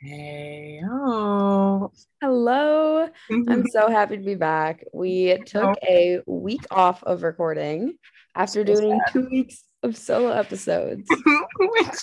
Hey, 0.00 0.82
oh. 0.84 1.92
Hello. 2.20 3.08
I'm 3.30 3.64
so 3.70 3.88
happy 3.88 4.16
to 4.16 4.22
be 4.22 4.34
back. 4.34 4.84
We 4.92 5.38
took 5.46 5.64
oh. 5.64 5.74
a 5.88 6.20
week 6.26 6.64
off 6.70 7.02
of 7.04 7.22
recording 7.22 7.94
after 8.34 8.64
doing 8.64 9.00
two 9.12 9.28
weeks 9.30 9.62
of 9.82 9.96
solo 9.96 10.32
episodes. 10.32 11.08
which, 11.58 11.98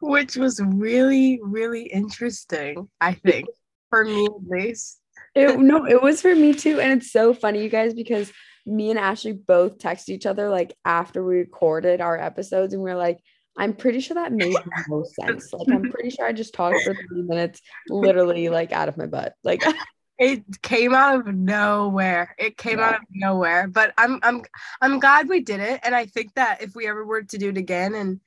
which 0.00 0.36
was 0.36 0.60
really, 0.62 1.40
really 1.42 1.84
interesting, 1.84 2.88
I 3.00 3.14
think, 3.14 3.48
for 3.90 4.04
me 4.04 4.26
at 4.26 4.48
least. 4.48 5.00
It, 5.34 5.58
no, 5.58 5.86
it 5.86 6.02
was 6.02 6.20
for 6.20 6.34
me 6.34 6.52
too. 6.54 6.80
And 6.80 7.00
it's 7.00 7.10
so 7.10 7.32
funny, 7.32 7.62
you 7.62 7.70
guys, 7.70 7.94
because 7.94 8.30
me 8.66 8.90
and 8.90 8.98
Ashley 8.98 9.32
both 9.32 9.78
text 9.78 10.10
each 10.10 10.26
other 10.26 10.50
like 10.50 10.76
after 10.84 11.24
we 11.24 11.38
recorded 11.38 12.00
our 12.00 12.18
episodes, 12.18 12.74
and 12.74 12.82
we 12.82 12.90
are 12.90 12.96
like, 12.96 13.18
I'm 13.58 13.74
pretty 13.74 14.00
sure 14.00 14.14
that 14.14 14.32
made 14.32 14.56
no 14.88 15.04
sense. 15.04 15.52
Like, 15.52 15.68
I'm 15.70 15.90
pretty 15.90 16.10
sure 16.10 16.24
I 16.26 16.32
just 16.32 16.54
talked 16.54 16.82
for 16.84 16.94
30 16.94 17.22
minutes, 17.22 17.60
literally, 17.88 18.48
like 18.48 18.72
out 18.72 18.88
of 18.88 18.96
my 18.96 19.06
butt. 19.06 19.34
Like, 19.44 19.62
It 20.20 20.62
came 20.62 20.94
out 20.94 21.28
of 21.28 21.32
nowhere. 21.32 22.34
It 22.38 22.56
came 22.56 22.80
out 22.80 22.96
of 22.96 23.02
nowhere. 23.12 23.68
But 23.68 23.94
I'm 23.96 24.18
I'm 24.24 24.42
I'm 24.80 24.98
glad 24.98 25.28
we 25.28 25.38
did 25.40 25.60
it. 25.60 25.78
And 25.84 25.94
I 25.94 26.06
think 26.06 26.34
that 26.34 26.60
if 26.60 26.74
we 26.74 26.88
ever 26.88 27.04
were 27.06 27.22
to 27.22 27.38
do 27.38 27.50
it 27.50 27.56
again 27.56 27.94
and 27.94 28.20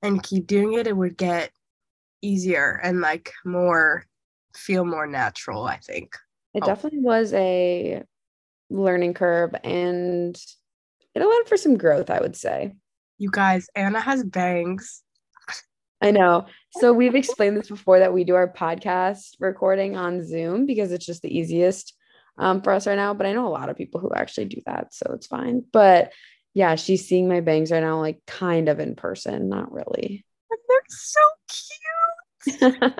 and 0.00 0.22
keep 0.22 0.46
doing 0.46 0.72
it, 0.72 0.86
it 0.86 0.96
would 0.96 1.18
get 1.18 1.50
easier 2.22 2.80
and 2.82 3.02
like 3.02 3.30
more 3.44 4.06
feel 4.56 4.86
more 4.86 5.06
natural, 5.06 5.64
I 5.64 5.76
think. 5.76 6.14
it 6.54 6.62
Oh. 6.62 6.66
definitely 6.66 7.00
was 7.00 7.34
a 7.34 8.02
learning 8.70 9.12
curve 9.12 9.54
and 9.62 10.34
it 11.14 11.20
allowed 11.20 11.46
for 11.46 11.58
some 11.58 11.76
growth, 11.76 12.08
I 12.08 12.20
would 12.20 12.36
say. 12.36 12.72
You 13.18 13.30
guys, 13.30 13.68
Anna 13.74 14.00
has 14.00 14.24
bangs. 14.24 15.02
I 16.00 16.10
know. 16.10 16.46
So 16.72 16.92
we've 16.92 17.14
explained 17.14 17.56
this 17.56 17.68
before 17.68 18.00
that 18.00 18.12
we 18.12 18.24
do 18.24 18.34
our 18.34 18.52
podcast 18.52 19.36
recording 19.40 19.96
on 19.96 20.26
Zoom 20.26 20.66
because 20.66 20.92
it's 20.92 21.06
just 21.06 21.22
the 21.22 21.34
easiest 21.34 21.94
um, 22.36 22.60
for 22.60 22.72
us 22.72 22.86
right 22.86 22.96
now. 22.96 23.14
But 23.14 23.26
I 23.26 23.32
know 23.32 23.46
a 23.46 23.48
lot 23.48 23.68
of 23.68 23.76
people 23.76 24.00
who 24.00 24.12
actually 24.14 24.46
do 24.46 24.60
that, 24.66 24.92
so 24.92 25.12
it's 25.14 25.26
fine. 25.26 25.62
But 25.72 26.12
yeah, 26.52 26.74
she's 26.74 27.08
seeing 27.08 27.28
my 27.28 27.40
bangs 27.40 27.70
right 27.70 27.82
now, 27.82 28.00
like 28.00 28.20
kind 28.26 28.68
of 28.68 28.80
in 28.80 28.96
person, 28.96 29.48
not 29.48 29.72
really. 29.72 30.24
They're 30.50 30.80
so 30.88 31.20
cute. 32.60 32.94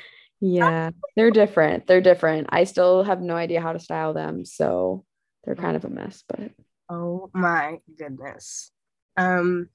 yeah, 0.40 0.90
they're 1.16 1.30
different. 1.30 1.86
They're 1.86 2.00
different. 2.00 2.48
I 2.50 2.64
still 2.64 3.04
have 3.04 3.20
no 3.20 3.36
idea 3.36 3.60
how 3.60 3.72
to 3.72 3.78
style 3.78 4.12
them, 4.12 4.44
so 4.44 5.04
they're 5.44 5.54
kind 5.54 5.76
of 5.76 5.84
a 5.84 5.90
mess. 5.90 6.24
But 6.26 6.50
Oh 6.90 7.30
my 7.32 7.78
goodness. 7.98 8.70
Um, 9.16 9.68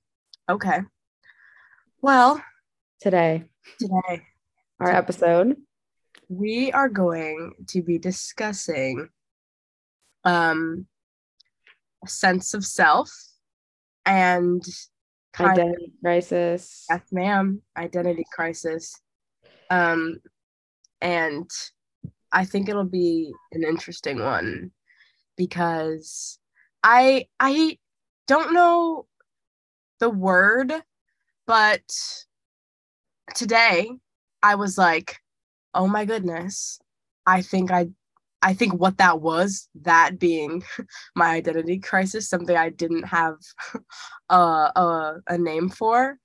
okay. 0.49 0.79
Well, 2.01 2.43
today, 3.01 3.45
today 3.79 4.23
our 4.79 4.91
episode. 4.91 5.57
we 6.29 6.71
are 6.71 6.89
going 6.89 7.53
to 7.67 7.81
be 7.81 7.97
discussing 7.97 9.09
um 10.23 10.87
a 12.03 12.07
sense 12.07 12.53
of 12.53 12.65
self 12.65 13.09
and 14.05 14.63
kind 15.33 15.57
of 15.57 15.65
Identity 15.65 15.93
crisis. 16.01 16.85
yes, 16.89 17.01
ma'am, 17.11 17.61
identity 17.77 18.25
crisis. 18.31 18.95
Um, 19.69 20.19
and 21.01 21.49
I 22.31 22.45
think 22.45 22.69
it'll 22.69 22.83
be 22.83 23.31
an 23.51 23.63
interesting 23.63 24.19
one 24.19 24.71
because 25.37 26.39
I 26.83 27.27
I 27.39 27.77
don't 28.27 28.53
know 28.53 29.05
the 29.99 30.09
word, 30.09 30.73
but 31.45 31.81
today 33.35 33.91
I 34.41 34.55
was 34.55 34.77
like, 34.77 35.17
oh 35.73 35.87
my 35.87 36.05
goodness, 36.05 36.79
I 37.25 37.41
think 37.41 37.71
I 37.71 37.87
I 38.41 38.53
think 38.53 38.73
what 38.73 38.97
that 38.99 39.19
was, 39.19 39.67
that 39.81 40.17
being 40.17 40.63
my 41.15 41.29
identity 41.29 41.79
crisis, 41.79 42.29
something 42.29 42.55
I 42.55 42.69
didn't 42.69 43.03
have 43.03 43.35
a 44.29 44.35
a, 44.35 45.15
a 45.27 45.37
name 45.37 45.69
for. 45.69 46.17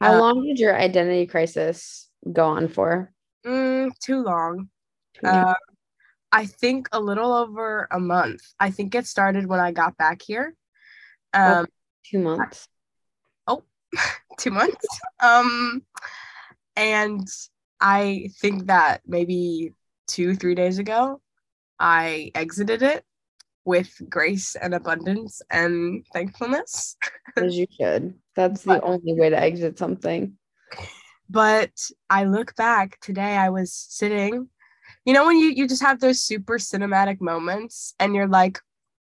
How 0.00 0.14
Uh, 0.14 0.20
long 0.20 0.46
did 0.46 0.58
your 0.58 0.76
identity 0.76 1.26
crisis 1.26 2.08
go 2.32 2.46
on 2.46 2.68
for? 2.68 3.12
Mm, 3.46 3.96
too 3.98 4.22
long. 4.22 4.68
Uh, 5.22 5.54
I 6.32 6.46
think 6.46 6.88
a 6.92 7.00
little 7.00 7.32
over 7.32 7.86
a 7.90 7.98
month. 8.00 8.40
I 8.58 8.70
think 8.70 8.94
it 8.94 9.06
started 9.06 9.46
when 9.46 9.60
I 9.60 9.72
got 9.72 9.96
back 9.96 10.22
here. 10.22 10.54
Um, 11.34 11.66
Two 12.04 12.18
months. 12.18 12.66
two 14.38 14.50
months. 14.50 14.86
Um, 15.22 15.82
and 16.76 17.26
I 17.80 18.30
think 18.40 18.66
that 18.66 19.02
maybe 19.06 19.74
two, 20.06 20.34
three 20.34 20.54
days 20.54 20.78
ago, 20.78 21.20
I 21.78 22.30
exited 22.34 22.82
it 22.82 23.04
with 23.64 23.90
grace 24.08 24.54
and 24.56 24.74
abundance 24.74 25.42
and 25.50 26.04
thankfulness. 26.12 26.96
As 27.36 27.56
you 27.56 27.66
should. 27.78 28.14
That's 28.36 28.62
the 28.62 28.74
But- 28.80 28.84
only 28.84 29.14
way 29.14 29.30
to 29.30 29.38
exit 29.38 29.78
something. 29.78 30.36
But 31.28 31.70
I 32.08 32.24
look 32.24 32.56
back 32.56 32.98
today, 33.00 33.36
I 33.36 33.50
was 33.50 33.72
sitting, 33.72 34.48
you 35.04 35.12
know, 35.12 35.26
when 35.26 35.38
you, 35.38 35.46
you 35.50 35.68
just 35.68 35.82
have 35.82 36.00
those 36.00 36.20
super 36.20 36.58
cinematic 36.58 37.20
moments 37.20 37.94
and 38.00 38.14
you're 38.16 38.26
like, 38.26 38.58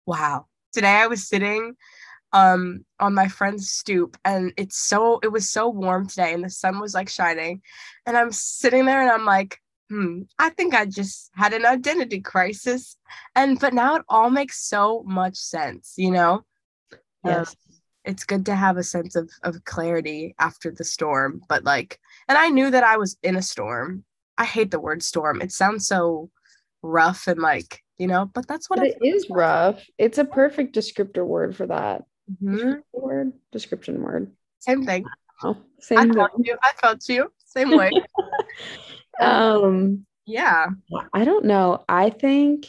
wow. 0.04 0.46
Today 0.72 0.94
I 0.96 1.06
was 1.06 1.28
sitting 1.28 1.74
um 2.32 2.84
on 3.00 3.14
my 3.14 3.26
friend's 3.26 3.70
stoop 3.70 4.16
and 4.24 4.52
it's 4.56 4.76
so 4.78 5.18
it 5.22 5.28
was 5.32 5.48
so 5.48 5.68
warm 5.68 6.06
today 6.06 6.34
and 6.34 6.44
the 6.44 6.50
sun 6.50 6.78
was 6.78 6.92
like 6.94 7.08
shining 7.08 7.62
and 8.06 8.16
I'm 8.16 8.32
sitting 8.32 8.84
there 8.84 9.00
and 9.00 9.10
I'm 9.10 9.24
like, 9.24 9.60
hmm, 9.90 10.22
I 10.38 10.50
think 10.50 10.74
I 10.74 10.84
just 10.84 11.30
had 11.34 11.52
an 11.52 11.64
identity 11.64 12.20
crisis. 12.20 12.96
And 13.34 13.58
but 13.58 13.72
now 13.74 13.96
it 13.96 14.02
all 14.08 14.30
makes 14.30 14.62
so 14.66 15.02
much 15.06 15.36
sense, 15.36 15.94
you 15.96 16.10
know? 16.10 16.44
Um, 17.24 17.40
Yes. 17.40 17.56
it's 18.04 18.24
good 18.24 18.46
to 18.46 18.54
have 18.54 18.76
a 18.76 18.82
sense 18.82 19.16
of 19.16 19.30
of 19.42 19.64
clarity 19.64 20.34
after 20.38 20.70
the 20.70 20.84
storm 20.84 21.42
but 21.48 21.64
like 21.64 21.98
and 22.28 22.38
i 22.38 22.48
knew 22.48 22.70
that 22.70 22.84
i 22.84 22.96
was 22.96 23.18
in 23.22 23.36
a 23.36 23.42
storm 23.42 24.04
i 24.38 24.44
hate 24.44 24.70
the 24.70 24.80
word 24.80 25.02
storm 25.02 25.42
it 25.42 25.52
sounds 25.52 25.86
so 25.86 26.30
rough 26.82 27.26
and 27.26 27.40
like 27.40 27.82
you 27.98 28.06
know 28.06 28.24
but 28.32 28.46
that's 28.46 28.70
what 28.70 28.78
But 28.78 28.88
it 28.88 28.98
is 29.02 29.28
rough. 29.28 29.84
It's 29.98 30.18
a 30.18 30.24
perfect 30.24 30.74
descriptor 30.74 31.26
word 31.26 31.56
for 31.56 31.66
that. 31.66 32.04
Mhm. 32.42 32.82
Word, 32.92 33.32
description 33.52 34.02
word. 34.02 34.32
same 34.58 34.84
thing 34.84 35.04
Oh, 35.42 35.56
i 35.56 35.80
same 35.80 36.12
felt 36.14 36.32
thing. 36.36 36.44
you 36.44 36.56
i 36.62 36.72
felt 36.80 37.08
you 37.08 37.32
same 37.44 37.70
way 37.70 37.90
Um, 39.20 40.06
yeah 40.26 40.66
I 41.12 41.24
don't 41.24 41.44
know. 41.44 41.84
I 41.88 42.10
think 42.10 42.66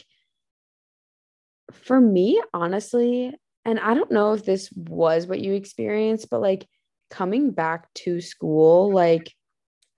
for 1.72 2.00
me, 2.00 2.42
honestly, 2.52 3.32
and 3.64 3.78
I 3.78 3.94
don't 3.94 4.10
know 4.10 4.32
if 4.32 4.44
this 4.44 4.70
was 4.72 5.26
what 5.26 5.40
you 5.40 5.52
experienced, 5.54 6.28
but 6.30 6.40
like 6.40 6.66
coming 7.10 7.52
back 7.52 7.92
to 7.94 8.20
school, 8.20 8.92
like, 8.92 9.32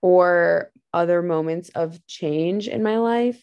or 0.01 0.71
other 0.93 1.21
moments 1.23 1.69
of 1.69 2.05
change 2.05 2.67
in 2.67 2.83
my 2.83 2.97
life 2.97 3.41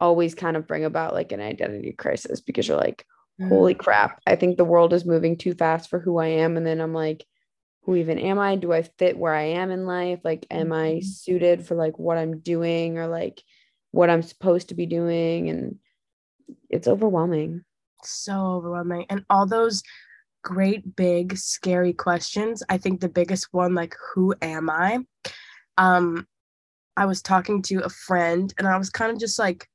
always 0.00 0.34
kind 0.34 0.56
of 0.56 0.66
bring 0.68 0.84
about 0.84 1.12
like 1.14 1.32
an 1.32 1.40
identity 1.40 1.92
crisis 1.92 2.40
because 2.40 2.68
you're 2.68 2.76
like, 2.76 3.04
holy 3.40 3.74
crap, 3.74 4.20
I 4.26 4.36
think 4.36 4.56
the 4.56 4.64
world 4.64 4.92
is 4.92 5.04
moving 5.04 5.36
too 5.36 5.54
fast 5.54 5.90
for 5.90 5.98
who 5.98 6.18
I 6.18 6.26
am. 6.26 6.56
And 6.56 6.66
then 6.66 6.80
I'm 6.80 6.94
like, 6.94 7.24
who 7.82 7.96
even 7.96 8.18
am 8.18 8.38
I? 8.38 8.56
Do 8.56 8.72
I 8.72 8.82
fit 8.82 9.18
where 9.18 9.34
I 9.34 9.42
am 9.42 9.70
in 9.70 9.86
life? 9.86 10.20
Like, 10.24 10.46
am 10.50 10.72
I 10.72 10.94
Mhm. 10.94 11.04
suited 11.04 11.66
for 11.66 11.74
like 11.74 11.98
what 11.98 12.16
I'm 12.18 12.38
doing 12.40 12.98
or 12.98 13.06
like 13.06 13.42
what 13.90 14.10
I'm 14.10 14.22
supposed 14.22 14.68
to 14.70 14.74
be 14.74 14.86
doing? 14.86 15.48
And 15.50 15.78
it's 16.70 16.88
overwhelming. 16.88 17.62
so 18.04 18.34
overwhelming 18.34 19.06
and 19.08 19.24
all 19.30 19.46
those 19.46 19.82
great 20.42 20.94
big 20.94 21.38
scary 21.38 21.94
questions 21.94 22.62
i 22.68 22.76
think 22.76 23.00
the 23.00 23.08
biggest 23.08 23.48
one 23.52 23.74
like 23.74 23.96
who 24.12 24.34
am 24.42 24.68
i 24.68 24.98
um 25.78 26.26
i 26.98 27.06
was 27.06 27.22
talking 27.22 27.62
to 27.62 27.78
a 27.82 27.88
friend 27.88 28.52
and 28.58 28.68
i 28.68 28.76
was 28.76 28.90
kind 28.90 29.10
of 29.10 29.18
just 29.18 29.38
like 29.38 29.66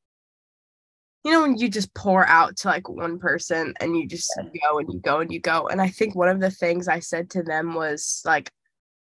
you 1.24 1.32
know 1.32 1.42
when 1.42 1.58
you 1.58 1.70
just 1.70 1.94
pour 1.94 2.26
out 2.28 2.56
to 2.58 2.68
like 2.68 2.88
one 2.88 3.20
person 3.20 3.74
and 3.80 3.98
you 3.98 4.08
just 4.08 4.32
go 4.70 4.80
and 4.80 4.92
you 4.92 5.00
go 5.00 5.20
and 5.20 5.32
you 5.32 5.40
go 5.40 5.68
and 5.68 5.82
i 5.82 5.88
think 5.88 6.16
one 6.16 6.30
of 6.30 6.40
the 6.40 6.52
things 6.52 6.88
i 6.88 7.00
said 7.00 7.30
to 7.30 7.44
them 7.44 7.74
was 7.74 8.22
like 8.26 8.52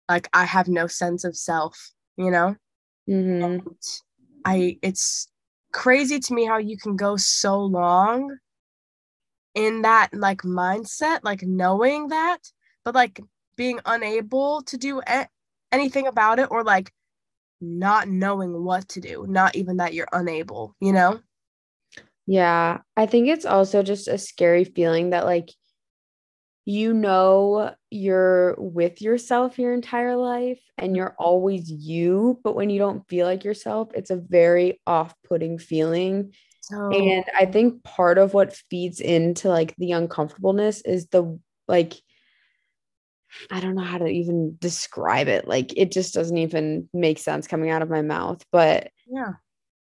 like 0.09 0.27
i 0.33 0.43
have 0.43 0.67
no 0.67 0.87
sense 0.87 1.23
of 1.23 1.35
self 1.35 1.91
you 2.17 2.31
know 2.31 2.55
Mhm. 3.07 3.43
and 3.43 3.61
I 4.45 4.77
it's 4.81 5.27
crazy 5.73 6.19
to 6.19 6.33
me 6.33 6.45
how 6.45 6.57
you 6.57 6.77
can 6.77 6.95
go 6.95 7.17
so 7.17 7.59
long 7.59 8.37
in 9.55 9.81
that 9.81 10.13
like 10.13 10.41
mindset, 10.43 11.19
like 11.23 11.41
knowing 11.43 12.09
that, 12.09 12.39
but 12.85 12.95
like 12.95 13.19
being 13.55 13.79
unable 13.85 14.61
to 14.63 14.77
do 14.77 15.01
a- 15.07 15.27
anything 15.71 16.07
about 16.07 16.39
it 16.39 16.49
or 16.51 16.63
like 16.63 16.93
not 17.61 18.07
knowing 18.07 18.63
what 18.63 18.87
to 18.89 19.01
do, 19.01 19.25
not 19.27 19.55
even 19.55 19.77
that 19.77 19.93
you're 19.93 20.07
unable, 20.13 20.75
you 20.79 20.93
know? 20.93 21.19
Yeah, 22.29 22.81
I 22.95 23.07
think 23.07 23.27
it's 23.27 23.45
also 23.45 23.81
just 23.81 24.07
a 24.07 24.19
scary 24.19 24.63
feeling 24.63 25.09
that 25.09 25.25
like 25.25 25.49
you 26.63 26.93
know 26.93 27.73
you're 27.89 28.53
with 28.59 29.01
yourself 29.01 29.57
your 29.57 29.73
entire 29.73 30.15
life 30.15 30.59
and 30.77 30.95
you're 30.95 31.09
mm-hmm. 31.09 31.23
always 31.23 31.71
you, 31.71 32.39
but 32.43 32.55
when 32.55 32.69
you 32.69 32.77
don't 32.77 33.07
feel 33.09 33.25
like 33.25 33.43
yourself, 33.43 33.89
it's 33.95 34.11
a 34.11 34.15
very 34.15 34.79
off-putting 34.85 35.57
feeling. 35.57 36.35
So, 36.61 36.91
and 36.91 37.25
I 37.35 37.47
think 37.47 37.83
part 37.83 38.19
of 38.19 38.35
what 38.35 38.55
feeds 38.69 38.99
into 38.99 39.49
like 39.49 39.73
the 39.79 39.93
uncomfortableness 39.93 40.81
is 40.81 41.07
the 41.07 41.39
like 41.67 41.95
I 43.49 43.59
don't 43.59 43.73
know 43.73 43.81
how 43.81 43.97
to 43.97 44.07
even 44.07 44.55
describe 44.59 45.29
it. 45.29 45.47
Like 45.47 45.75
it 45.75 45.91
just 45.91 46.13
doesn't 46.13 46.37
even 46.37 46.89
make 46.93 47.17
sense 47.17 47.47
coming 47.47 47.71
out 47.71 47.81
of 47.81 47.89
my 47.89 48.03
mouth. 48.03 48.45
But 48.51 48.91
yeah, 49.07 49.33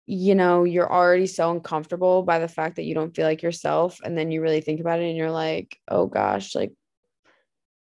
you 0.08 0.36
know, 0.36 0.64
you're 0.64 0.92
already 0.92 1.28
so 1.28 1.52
uncomfortable 1.52 2.24
by 2.24 2.40
the 2.40 2.48
fact 2.48 2.78
that 2.78 2.86
you 2.86 2.96
don't 2.96 3.14
feel 3.14 3.26
like 3.26 3.44
yourself. 3.44 4.00
And 4.04 4.18
then 4.18 4.32
you 4.32 4.42
really 4.42 4.62
think 4.62 4.80
about 4.80 5.02
it 5.02 5.08
and 5.10 5.18
you're 5.18 5.32
like, 5.32 5.78
oh 5.90 6.08
gosh, 6.08 6.56
like 6.56 6.72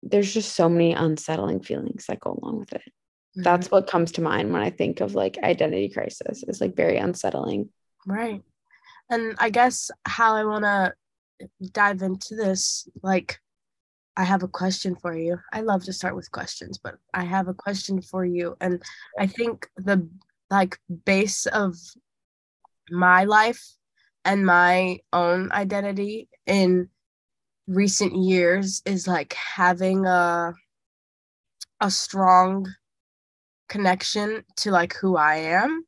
there's 0.02 0.32
just 0.32 0.54
so 0.54 0.68
many 0.68 0.94
unsettling 0.94 1.60
feelings 1.60 2.06
that 2.06 2.20
go 2.20 2.38
along 2.40 2.60
with 2.60 2.72
it. 2.72 2.80
Mm-hmm. 2.80 3.42
That's 3.42 3.70
what 3.70 3.86
comes 3.86 4.12
to 4.12 4.22
mind 4.22 4.50
when 4.50 4.62
I 4.62 4.70
think 4.70 5.00
of 5.00 5.14
like 5.14 5.36
identity 5.42 5.90
crisis. 5.90 6.42
It's 6.48 6.60
like 6.60 6.74
very 6.74 6.96
unsettling. 6.96 7.68
Right. 8.06 8.42
And 9.10 9.36
I 9.38 9.50
guess 9.50 9.90
how 10.06 10.34
I 10.34 10.44
want 10.44 10.64
to 10.64 10.94
dive 11.72 12.00
into 12.00 12.34
this, 12.34 12.88
like, 13.02 13.38
I 14.16 14.24
have 14.24 14.42
a 14.42 14.48
question 14.48 14.96
for 14.96 15.14
you. 15.14 15.38
I 15.52 15.60
love 15.60 15.84
to 15.84 15.92
start 15.92 16.16
with 16.16 16.32
questions, 16.32 16.78
but 16.82 16.96
I 17.12 17.24
have 17.24 17.48
a 17.48 17.54
question 17.54 18.00
for 18.00 18.24
you. 18.24 18.56
And 18.62 18.82
I 19.18 19.26
think 19.26 19.68
the 19.76 20.08
like 20.48 20.78
base 21.04 21.44
of 21.44 21.76
my 22.90 23.24
life 23.24 23.62
and 24.24 24.44
my 24.44 24.98
own 25.12 25.50
identity 25.52 26.28
in 26.46 26.88
recent 27.66 28.14
years 28.16 28.82
is 28.84 29.08
like 29.08 29.34
having 29.34 30.06
a 30.06 30.52
a 31.80 31.90
strong 31.90 32.66
connection 33.68 34.44
to 34.56 34.70
like 34.70 34.94
who 34.94 35.16
I 35.16 35.36
am 35.36 35.84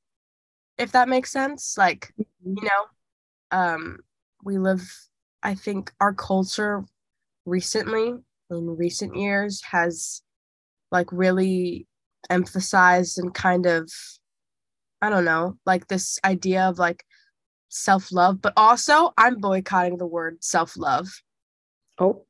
if 0.76 0.92
that 0.92 1.08
makes 1.08 1.30
sense 1.32 1.76
like 1.78 2.12
mm-hmm. 2.20 2.54
you 2.56 2.62
know 2.62 3.58
um 3.58 3.98
we 4.44 4.58
live 4.58 4.82
I 5.42 5.54
think 5.54 5.92
our 6.00 6.12
culture 6.12 6.84
recently 7.46 8.14
in 8.50 8.76
recent 8.76 9.16
years 9.16 9.62
has 9.70 10.22
like 10.90 11.10
really 11.12 11.86
emphasized 12.30 13.18
and 13.18 13.32
kind 13.32 13.66
of 13.66 13.90
I 15.00 15.10
don't 15.10 15.24
know, 15.24 15.56
like 15.64 15.86
this 15.86 16.18
idea 16.24 16.68
of 16.68 16.78
like 16.78 17.04
self 17.68 18.10
love, 18.12 18.40
but 18.42 18.52
also 18.56 19.12
I'm 19.16 19.36
boycotting 19.36 19.98
the 19.98 20.06
word 20.06 20.42
self 20.42 20.76
love. 20.76 21.08
Oh, 21.98 22.24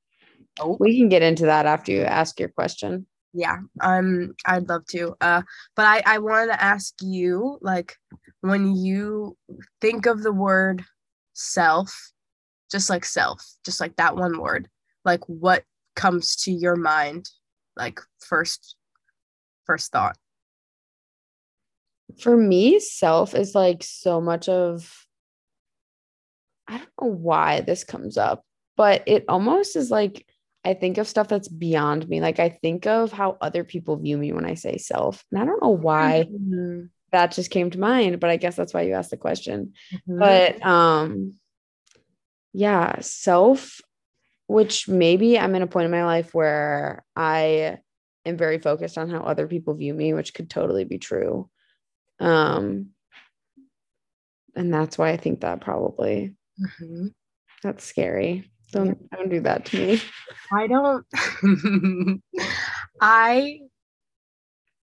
oh, 0.61 0.77
we 0.79 0.99
can 0.99 1.09
get 1.09 1.23
into 1.23 1.47
that 1.47 1.67
after 1.67 1.93
you 1.93 2.03
ask 2.03 2.39
your 2.39 2.51
question. 2.51 3.07
Yeah, 3.33 3.59
um, 3.81 4.35
I'd 4.47 4.69
love 4.69 4.87
to. 4.91 5.15
Uh, 5.21 5.43
but 5.77 5.85
I 5.87 6.03
I 6.05 6.19
wanted 6.19 6.53
to 6.53 6.63
ask 6.63 6.95
you, 7.01 7.59
like, 7.61 7.97
when 8.41 8.75
you 8.77 9.37
think 9.81 10.07
of 10.07 10.23
the 10.23 10.33
word 10.33 10.85
self, 11.35 12.13
just 12.71 12.91
like 12.91 13.05
self, 13.05 13.45
just 13.65 13.81
like 13.81 13.97
that 13.97 14.17
one 14.17 14.41
word, 14.41 14.69
like 15.05 15.25
what 15.27 15.65
comes 15.97 16.37
to 16.37 16.53
your 16.53 16.77
mind, 16.77 17.29
like 17.77 18.01
first, 18.21 18.77
first 19.67 19.93
thought 19.93 20.17
for 22.21 22.37
me, 22.37 22.81
self 22.81 23.35
is 23.35 23.55
like 23.55 23.83
so 23.83 24.21
much 24.21 24.49
of, 24.49 25.07
I 26.67 26.79
don't 26.79 26.91
know 27.01 27.09
why 27.09 27.61
this 27.61 27.85
comes 27.85 28.17
up, 28.17 28.45
but 28.77 29.03
it 29.07 29.25
almost 29.29 29.77
is 29.77 29.91
like, 29.91 30.27
I 30.65 30.75
think 30.75 30.99
of 30.99 31.09
stuff 31.09 31.29
that's 31.29 31.49
beyond 31.49 32.09
me. 32.09 32.21
Like 32.21 32.41
I 32.41 32.49
think 32.49 32.87
of 32.87 33.13
how 33.13 33.39
other 33.41 33.65
people 33.65 33.97
view 33.97 34.19
me 34.19 34.33
when 34.33 34.45
I 34.45 34.55
say 34.55 34.77
self. 34.77 35.25
And 35.31 35.41
I 35.41 35.45
don't 35.45 35.63
know 35.63 35.71
why 35.71 36.27
mm-hmm. 36.31 36.87
that 37.13 37.33
just 37.33 37.51
came 37.51 37.71
to 37.71 37.79
mind, 37.79 38.21
but 38.21 38.31
I 38.31 38.37
guess 38.37 38.57
that's 38.57 38.75
why 38.75 38.83
you 38.83 38.95
asked 38.95 39.11
the 39.11 39.17
question. 39.17 39.73
Mm-hmm. 39.93 40.19
But 40.19 40.67
um 40.67 41.39
yeah, 42.53 43.01
self, 43.01 43.81
which 44.47 44.89
maybe 44.89 45.39
I'm 45.39 45.55
in 45.55 45.63
a 45.63 45.67
point 45.67 45.85
in 45.85 45.91
my 45.91 46.05
life 46.05 46.35
where 46.35 47.05
I 47.15 47.79
am 48.25 48.37
very 48.37 48.59
focused 48.59 48.99
on 48.99 49.11
how 49.11 49.21
other 49.21 49.47
people 49.47 49.75
view 49.75 49.95
me, 49.95 50.13
which 50.13 50.35
could 50.35 50.51
totally 50.51 50.85
be 50.85 50.99
true. 50.99 51.49
Um, 52.21 52.91
and 54.57 54.73
that's 54.73 54.99
why 54.99 55.11
I 55.11 55.17
think 55.17 55.41
that 55.41 55.61
probably 55.61 56.35
mm-hmm. 56.61 57.09
that's 57.63 57.85
scary. 57.85 58.51
Don't 58.73 59.11
don't 59.11 59.31
do 59.31 59.41
that 59.41 59.65
to 59.67 59.77
me. 59.77 60.03
I 60.53 60.67
don't. 60.67 61.07
I 63.01 63.61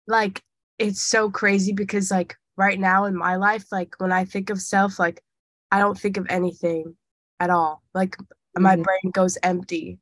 like 0.07 0.41
it's 0.77 1.01
so 1.01 1.31
crazy 1.31 1.73
because 1.73 2.11
like 2.11 2.35
right 2.57 2.79
now 2.79 3.05
in 3.05 3.15
my 3.15 3.37
life, 3.37 3.65
like 3.71 3.95
when 3.99 4.11
I 4.11 4.25
think 4.25 4.49
of 4.49 4.61
self, 4.61 4.99
like 4.99 5.23
I 5.71 5.79
don't 5.79 5.97
think 5.97 6.17
of 6.17 6.27
anything 6.29 6.95
at 7.39 7.49
all. 7.49 7.81
Like 7.93 8.17
mm-hmm. 8.17 8.63
my 8.63 8.75
brain 8.75 9.11
goes 9.11 9.37
empty, 9.41 9.99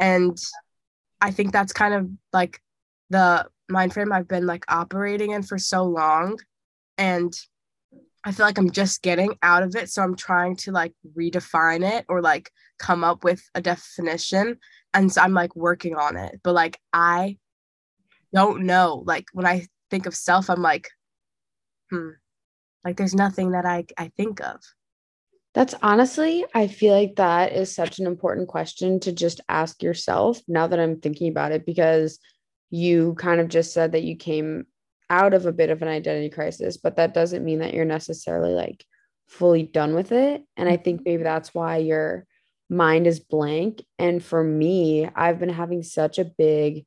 and 0.00 0.36
I 1.20 1.30
think 1.30 1.52
that's 1.52 1.72
kind 1.72 1.94
of 1.94 2.10
like 2.32 2.60
the 3.10 3.46
mind 3.70 3.92
frame 3.92 4.12
I've 4.12 4.28
been 4.28 4.46
like 4.46 4.64
operating 4.68 5.32
in 5.32 5.42
for 5.42 5.58
so 5.58 5.84
long. 5.84 6.38
And 6.98 7.34
I 8.24 8.32
feel 8.32 8.44
like 8.44 8.58
I'm 8.58 8.70
just 8.70 9.02
getting 9.02 9.34
out 9.42 9.62
of 9.62 9.74
it. 9.76 9.90
So 9.90 10.02
I'm 10.02 10.16
trying 10.16 10.56
to 10.56 10.72
like 10.72 10.92
redefine 11.16 11.88
it 11.90 12.04
or 12.08 12.20
like 12.20 12.50
come 12.78 13.02
up 13.02 13.24
with 13.24 13.42
a 13.54 13.62
definition. 13.62 14.58
And 14.92 15.10
so 15.10 15.22
I'm 15.22 15.32
like 15.32 15.56
working 15.56 15.96
on 15.96 16.16
it. 16.16 16.40
But 16.42 16.54
like 16.54 16.78
I 16.92 17.38
don't 18.34 18.62
know. 18.62 19.02
Like 19.06 19.26
when 19.32 19.46
I 19.46 19.66
think 19.90 20.06
of 20.06 20.14
self, 20.14 20.50
I'm 20.50 20.62
like, 20.62 20.88
hmm, 21.90 22.10
like 22.84 22.96
there's 22.96 23.14
nothing 23.14 23.52
that 23.52 23.64
I, 23.64 23.86
I 23.96 24.10
think 24.16 24.40
of. 24.40 24.60
That's 25.52 25.74
honestly, 25.82 26.44
I 26.54 26.68
feel 26.68 26.94
like 26.94 27.16
that 27.16 27.52
is 27.52 27.74
such 27.74 27.98
an 27.98 28.06
important 28.06 28.46
question 28.48 29.00
to 29.00 29.12
just 29.12 29.40
ask 29.48 29.82
yourself 29.82 30.40
now 30.46 30.68
that 30.68 30.78
I'm 30.78 31.00
thinking 31.00 31.28
about 31.28 31.50
it 31.50 31.66
because 31.66 32.20
you 32.70 33.14
kind 33.14 33.40
of 33.40 33.48
just 33.48 33.72
said 33.72 33.92
that 33.92 34.04
you 34.04 34.16
came 34.16 34.66
out 35.08 35.34
of 35.34 35.44
a 35.44 35.52
bit 35.52 35.70
of 35.70 35.82
an 35.82 35.88
identity 35.88 36.30
crisis, 36.30 36.76
but 36.76 36.96
that 36.96 37.14
doesn't 37.14 37.44
mean 37.44 37.58
that 37.58 37.74
you're 37.74 37.84
necessarily 37.84 38.54
like 38.54 38.84
fully 39.26 39.62
done 39.62 39.94
with 39.94 40.12
it. 40.12 40.42
And 40.56 40.68
I 40.68 40.76
think 40.76 41.00
mm-hmm. 41.00 41.10
maybe 41.10 41.22
that's 41.24 41.54
why 41.54 41.78
your 41.78 42.26
mind 42.68 43.06
is 43.06 43.20
blank. 43.20 43.82
And 43.98 44.22
for 44.22 44.42
me, 44.42 45.08
I've 45.14 45.40
been 45.40 45.48
having 45.48 45.82
such 45.82 46.18
a 46.18 46.24
big, 46.24 46.86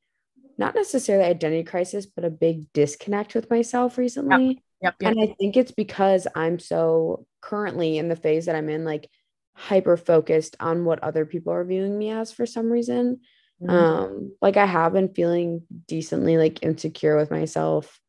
not 0.57 0.75
necessarily 0.75 1.25
identity 1.25 1.63
crisis, 1.63 2.05
but 2.05 2.23
a 2.23 2.29
big 2.29 2.71
disconnect 2.73 3.35
with 3.35 3.49
myself 3.49 3.97
recently. 3.97 4.47
Yep. 4.47 4.57
Yep, 4.81 4.95
yep. 4.99 5.11
And 5.11 5.21
I 5.21 5.35
think 5.39 5.57
it's 5.57 5.71
because 5.71 6.27
I'm 6.35 6.59
so 6.59 7.25
currently 7.41 7.97
in 7.97 8.09
the 8.09 8.15
phase 8.15 8.45
that 8.45 8.55
I'm 8.55 8.69
in, 8.69 8.83
like 8.85 9.09
hyper 9.55 9.97
focused 9.97 10.55
on 10.59 10.83
what 10.85 11.03
other 11.03 11.25
people 11.25 11.53
are 11.53 11.63
viewing 11.63 11.97
me 11.97 12.09
as 12.09 12.31
for 12.31 12.45
some 12.45 12.71
reason. 12.71 13.21
Mm-hmm. 13.63 13.69
Um, 13.69 14.31
like 14.41 14.57
I 14.57 14.65
have 14.65 14.93
been 14.93 15.13
feeling 15.13 15.63
decently 15.87 16.37
like 16.37 16.63
insecure 16.63 17.15
with 17.15 17.31
myself 17.31 17.99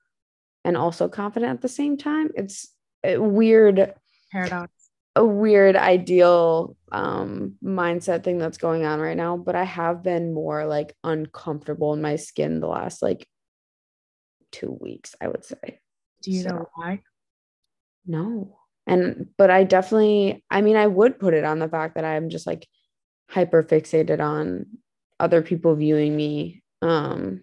and 0.64 0.76
also 0.76 1.08
confident 1.08 1.52
at 1.52 1.62
the 1.62 1.68
same 1.68 1.96
time. 1.96 2.30
It's 2.34 2.68
a 3.04 3.18
weird 3.18 3.94
paradox. 4.32 4.73
A 5.16 5.25
weird 5.25 5.76
ideal 5.76 6.76
um 6.90 7.54
mindset 7.62 8.25
thing 8.25 8.38
that's 8.38 8.58
going 8.58 8.84
on 8.84 8.99
right 9.00 9.16
now, 9.16 9.37
but 9.37 9.54
I 9.54 9.62
have 9.62 10.02
been 10.02 10.34
more 10.34 10.66
like 10.66 10.96
uncomfortable 11.04 11.92
in 11.92 12.02
my 12.02 12.16
skin 12.16 12.58
the 12.58 12.66
last 12.66 13.00
like 13.00 13.28
2 14.52 14.76
weeks, 14.80 15.14
I 15.20 15.28
would 15.28 15.44
say. 15.44 15.78
Do 16.23 16.32
you 16.32 16.42
so, 16.42 16.49
know 16.49 16.68
why? 16.75 17.02
No. 18.06 18.58
And 18.88 19.28
but 19.38 19.50
I 19.50 19.62
definitely 19.62 20.44
I 20.50 20.62
mean 20.62 20.76
I 20.76 20.88
would 20.88 21.20
put 21.20 21.34
it 21.34 21.44
on 21.44 21.61
the 21.61 21.68
fact 21.68 21.94
that 21.94 22.04
I'm 22.04 22.28
just 22.28 22.46
like 22.46 22.66
hyper 23.28 23.62
fixated 23.62 24.20
on 24.20 24.66
other 25.18 25.42
people 25.42 25.75
viewing 25.75 26.14
me. 26.14 26.62
Um, 26.83 27.42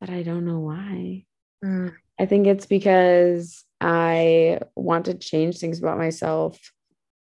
but 0.00 0.10
I 0.10 0.22
don't 0.22 0.44
know 0.44 0.60
why. 0.60 1.24
Mm. 1.64 1.94
I 2.18 2.26
think 2.26 2.46
it's 2.46 2.66
because 2.66 3.64
I 3.80 4.60
want 4.74 5.06
to 5.06 5.14
change 5.14 5.58
things 5.58 5.78
about 5.78 5.98
myself 5.98 6.58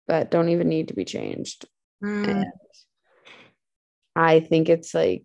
that 0.08 0.30
don't 0.30 0.48
even 0.48 0.68
need 0.68 0.88
to 0.88 0.94
be 0.94 1.04
changed. 1.04 1.66
Mm. 2.02 2.28
And 2.28 2.46
I 4.14 4.40
think 4.40 4.68
it's 4.68 4.94
like, 4.94 5.24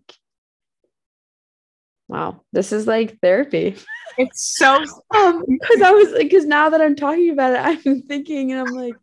wow, 2.08 2.42
this 2.52 2.72
is 2.72 2.86
like 2.86 3.18
therapy. 3.20 3.76
It's 4.16 4.56
so 4.56 4.76
um 5.16 5.44
because 5.46 5.82
I 5.82 5.90
was 5.90 6.10
like, 6.12 6.22
because 6.22 6.46
now 6.46 6.70
that 6.70 6.80
I'm 6.80 6.96
talking 6.96 7.30
about 7.30 7.52
it, 7.52 7.80
I'm 7.86 8.02
thinking 8.02 8.52
and 8.52 8.60
I'm 8.60 8.74
like, 8.74 8.94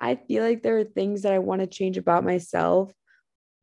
I 0.00 0.16
feel 0.16 0.42
like 0.42 0.62
there 0.62 0.78
are 0.78 0.84
things 0.84 1.22
that 1.22 1.32
I 1.32 1.38
want 1.38 1.60
to 1.60 1.66
change 1.66 1.96
about 1.96 2.24
myself 2.24 2.92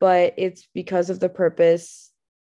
but 0.01 0.33
it's 0.35 0.67
because 0.73 1.11
of 1.11 1.19
the 1.19 1.29
purpose 1.29 2.11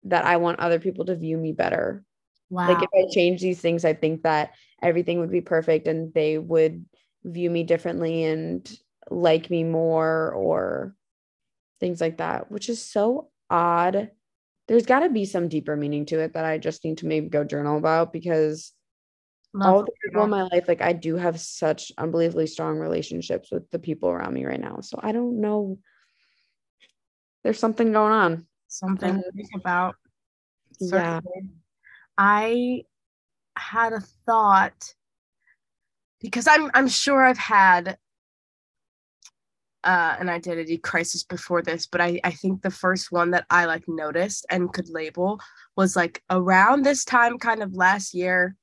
that 0.04 0.24
I 0.24 0.36
want 0.36 0.60
other 0.60 0.78
people 0.78 1.04
to 1.06 1.16
view 1.16 1.36
me 1.36 1.52
better. 1.52 2.04
Wow. 2.48 2.68
Like 2.68 2.84
if 2.84 2.88
I 2.94 3.12
change 3.12 3.42
these 3.42 3.60
things, 3.60 3.84
I 3.84 3.94
think 3.94 4.22
that 4.22 4.52
everything 4.80 5.18
would 5.18 5.30
be 5.30 5.40
perfect 5.40 5.88
and 5.88 6.14
they 6.14 6.38
would 6.38 6.86
view 7.24 7.50
me 7.50 7.64
differently 7.64 8.24
and 8.24 8.70
like 9.10 9.50
me 9.50 9.64
more 9.64 10.32
or 10.32 10.94
things 11.80 12.00
like 12.00 12.18
that, 12.18 12.50
which 12.50 12.68
is 12.68 12.80
so 12.80 13.28
odd. 13.50 14.10
There's 14.68 14.86
got 14.86 15.00
to 15.00 15.10
be 15.10 15.24
some 15.24 15.48
deeper 15.48 15.76
meaning 15.76 16.06
to 16.06 16.20
it 16.20 16.34
that 16.34 16.44
I 16.44 16.58
just 16.58 16.84
need 16.84 16.98
to 16.98 17.06
maybe 17.06 17.28
go 17.28 17.42
journal 17.42 17.76
about 17.76 18.12
because 18.12 18.72
Love 19.54 19.74
all 19.74 19.80
the 19.82 19.92
people 20.04 20.24
in 20.24 20.30
my 20.30 20.44
life, 20.44 20.66
like 20.68 20.80
I 20.80 20.92
do 20.92 21.16
have 21.16 21.40
such 21.40 21.90
unbelievably 21.98 22.46
strong 22.46 22.78
relationships 22.78 23.50
with 23.50 23.68
the 23.70 23.80
people 23.80 24.08
around 24.08 24.32
me 24.32 24.44
right 24.44 24.60
now. 24.60 24.78
So 24.80 24.98
I 25.02 25.12
don't 25.12 25.40
know. 25.40 25.78
There's 27.42 27.58
something 27.58 27.92
going 27.92 28.12
on. 28.12 28.46
something 28.68 29.16
to 29.16 29.32
think 29.32 29.50
about. 29.54 29.96
Yeah. 30.80 31.20
I 32.16 32.84
had 33.56 33.92
a 33.92 34.00
thought 34.26 34.94
because 36.20 36.46
I'm 36.46 36.70
I'm 36.74 36.88
sure 36.88 37.24
I've 37.24 37.38
had 37.38 37.98
uh, 39.84 40.16
an 40.20 40.28
identity 40.28 40.78
crisis 40.78 41.24
before 41.24 41.62
this, 41.62 41.86
but 41.86 42.00
I, 42.00 42.20
I 42.22 42.30
think 42.30 42.62
the 42.62 42.70
first 42.70 43.10
one 43.10 43.32
that 43.32 43.46
I 43.50 43.64
like 43.64 43.84
noticed 43.88 44.46
and 44.48 44.72
could 44.72 44.88
label 44.88 45.40
was 45.76 45.96
like 45.96 46.22
around 46.30 46.84
this 46.84 47.04
time, 47.04 47.38
kind 47.38 47.62
of 47.62 47.74
last 47.74 48.14
year, 48.14 48.56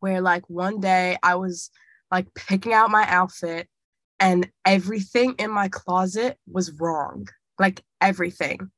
where 0.00 0.20
like 0.20 0.48
one 0.50 0.80
day 0.80 1.16
I 1.22 1.36
was 1.36 1.70
like 2.10 2.26
picking 2.34 2.74
out 2.74 2.90
my 2.90 3.06
outfit 3.08 3.68
and 4.20 4.50
everything 4.64 5.34
in 5.38 5.50
my 5.50 5.68
closet 5.68 6.38
was 6.46 6.70
wrong. 6.72 7.28
Like 7.58 7.82
everything. 8.00 8.70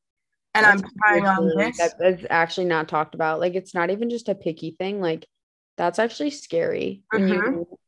And 0.55 0.67
I'm 0.67 0.79
That's 0.79 0.93
trying 1.05 1.27
on 1.27 1.57
this. 1.57 1.79
That's 1.99 2.25
actually 2.31 2.67
not 2.67 2.89
talked 2.89 3.15
about. 3.15 3.39
Like 3.41 3.55
it's 3.55 3.75
not 3.75 3.91
even 3.91 4.11
just 4.11 4.29
a 4.29 4.35
picky 4.35 4.77
thing. 4.79 5.01
Like 5.01 5.27
that's 5.77 5.99
actually 5.99 6.31
scary 6.31 7.03
Mhm. 7.15 7.29
you 7.29 7.79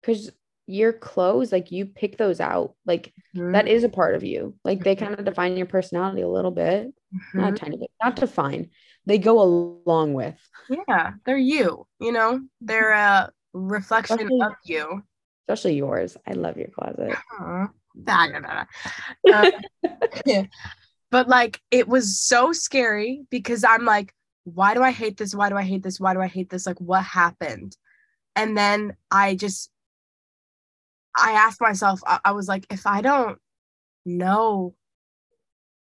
because 0.00 0.30
your 0.66 0.92
clothes, 0.92 1.52
like 1.52 1.70
you 1.72 1.86
pick 1.86 2.16
those 2.16 2.40
out. 2.40 2.74
Like 2.86 3.12
Mhm, 3.36 3.52
that 3.52 3.68
is 3.68 3.84
a 3.84 3.88
part 3.88 4.14
of 4.14 4.24
you. 4.24 4.56
Like 4.64 4.82
they 4.82 4.96
kind 4.96 5.18
of 5.18 5.24
define 5.24 5.56
your 5.56 5.66
personality 5.66 6.22
a 6.22 6.28
little 6.28 6.50
bit. 6.52 6.92
Not 7.34 7.52
mhm. 7.52 7.56
a 7.56 7.58
tiny 7.58 7.76
bit, 7.76 7.90
not 8.02 8.16
define. 8.16 8.70
They 9.06 9.18
go 9.18 9.40
along 9.40 10.14
with. 10.14 10.36
Yeah, 10.88 11.12
they're 11.24 11.36
you, 11.38 11.86
you 11.98 12.12
know, 12.12 12.40
they're 12.60 12.92
a 12.92 13.30
reflection 13.52 14.16
Especially- 14.20 14.40
of 14.42 14.52
you. 14.64 15.02
Especially 15.48 15.74
yours. 15.74 16.16
I 16.26 16.32
love 16.32 16.56
your 16.56 16.68
closet. 16.68 17.16
Aw. 17.40 17.68
Da, 17.94 18.28
da, 18.28 18.40
da. 18.40 18.64
Um, 19.30 19.46
yeah. 20.26 20.44
But 21.10 21.28
like 21.28 21.60
it 21.70 21.88
was 21.88 22.20
so 22.20 22.52
scary 22.52 23.22
because 23.30 23.64
I'm 23.64 23.84
like, 23.84 24.14
why 24.44 24.74
do 24.74 24.82
I 24.82 24.92
hate 24.92 25.16
this? 25.16 25.34
Why 25.34 25.48
do 25.48 25.56
I 25.56 25.62
hate 25.62 25.82
this? 25.82 26.00
Why 26.00 26.14
do 26.14 26.20
I 26.20 26.28
hate 26.28 26.50
this? 26.50 26.66
Like, 26.66 26.80
what 26.80 27.02
happened? 27.04 27.76
And 28.36 28.56
then 28.56 28.96
I 29.10 29.34
just, 29.36 29.70
I 31.16 31.32
asked 31.32 31.60
myself, 31.60 32.00
I, 32.06 32.20
I 32.26 32.32
was 32.32 32.48
like, 32.48 32.66
if 32.70 32.86
I 32.86 33.00
don't 33.00 33.38
know 34.06 34.74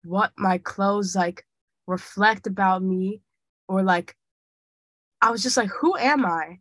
what 0.03 0.31
my 0.37 0.57
clothes 0.57 1.15
like 1.15 1.45
reflect 1.87 2.47
about 2.47 2.81
me, 2.81 3.21
or 3.67 3.83
like, 3.83 4.15
I 5.21 5.31
was 5.31 5.43
just 5.43 5.57
like, 5.57 5.69
who 5.69 5.95
am 5.97 6.25
I? 6.25 6.59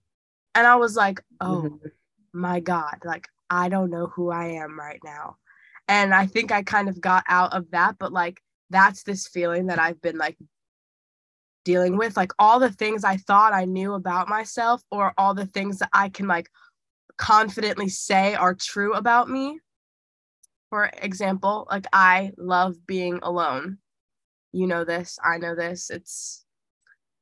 And 0.55 0.67
I 0.67 0.77
was 0.77 0.97
like, 0.97 1.21
oh 1.41 1.63
Mhm. 1.63 1.91
my 2.33 2.61
God, 2.61 2.99
like 3.05 3.29
I 3.51 3.69
don't 3.69 3.91
know 3.91 4.07
who 4.07 4.31
I 4.31 4.47
am 4.47 4.79
right 4.79 5.01
now. 5.05 5.37
And 5.89 6.15
I 6.15 6.27
think 6.27 6.53
I 6.53 6.63
kind 6.63 6.89
of 6.89 7.01
got 7.01 7.25
out 7.29 7.55
of 7.55 7.71
that, 7.71 7.97
but 7.99 8.13
like 8.13 8.41
that's 8.71 9.03
this 9.03 9.27
feeling 9.27 9.67
that 9.67 9.79
I've 9.79 10.01
been 10.03 10.19
like 10.19 10.37
dealing 11.65 11.97
with. 11.97 12.17
Like 12.17 12.33
all 12.39 12.61
the 12.61 12.73
things 12.73 13.05
I 13.05 13.17
thought 13.17 13.55
I 13.55 13.65
knew 13.65 13.95
about 13.95 14.29
myself, 14.29 14.83
or 14.91 15.15
all 15.17 15.35
the 15.35 15.47
things 15.47 15.79
that 15.79 15.91
I 15.93 16.09
can 16.09 16.27
like 16.27 16.51
confidently 17.17 17.89
say 17.89 18.35
are 18.35 18.55
true 18.55 18.95
about 18.95 19.29
me. 19.31 19.59
For 20.71 20.91
example, 21.03 21.67
like 21.71 21.87
I 21.93 22.33
love 22.37 22.87
being 22.87 23.21
alone. 23.23 23.79
You 24.53 24.67
know 24.67 24.85
this, 24.85 25.19
I 25.25 25.39
know 25.39 25.55
this. 25.55 25.91
It's 25.91 26.45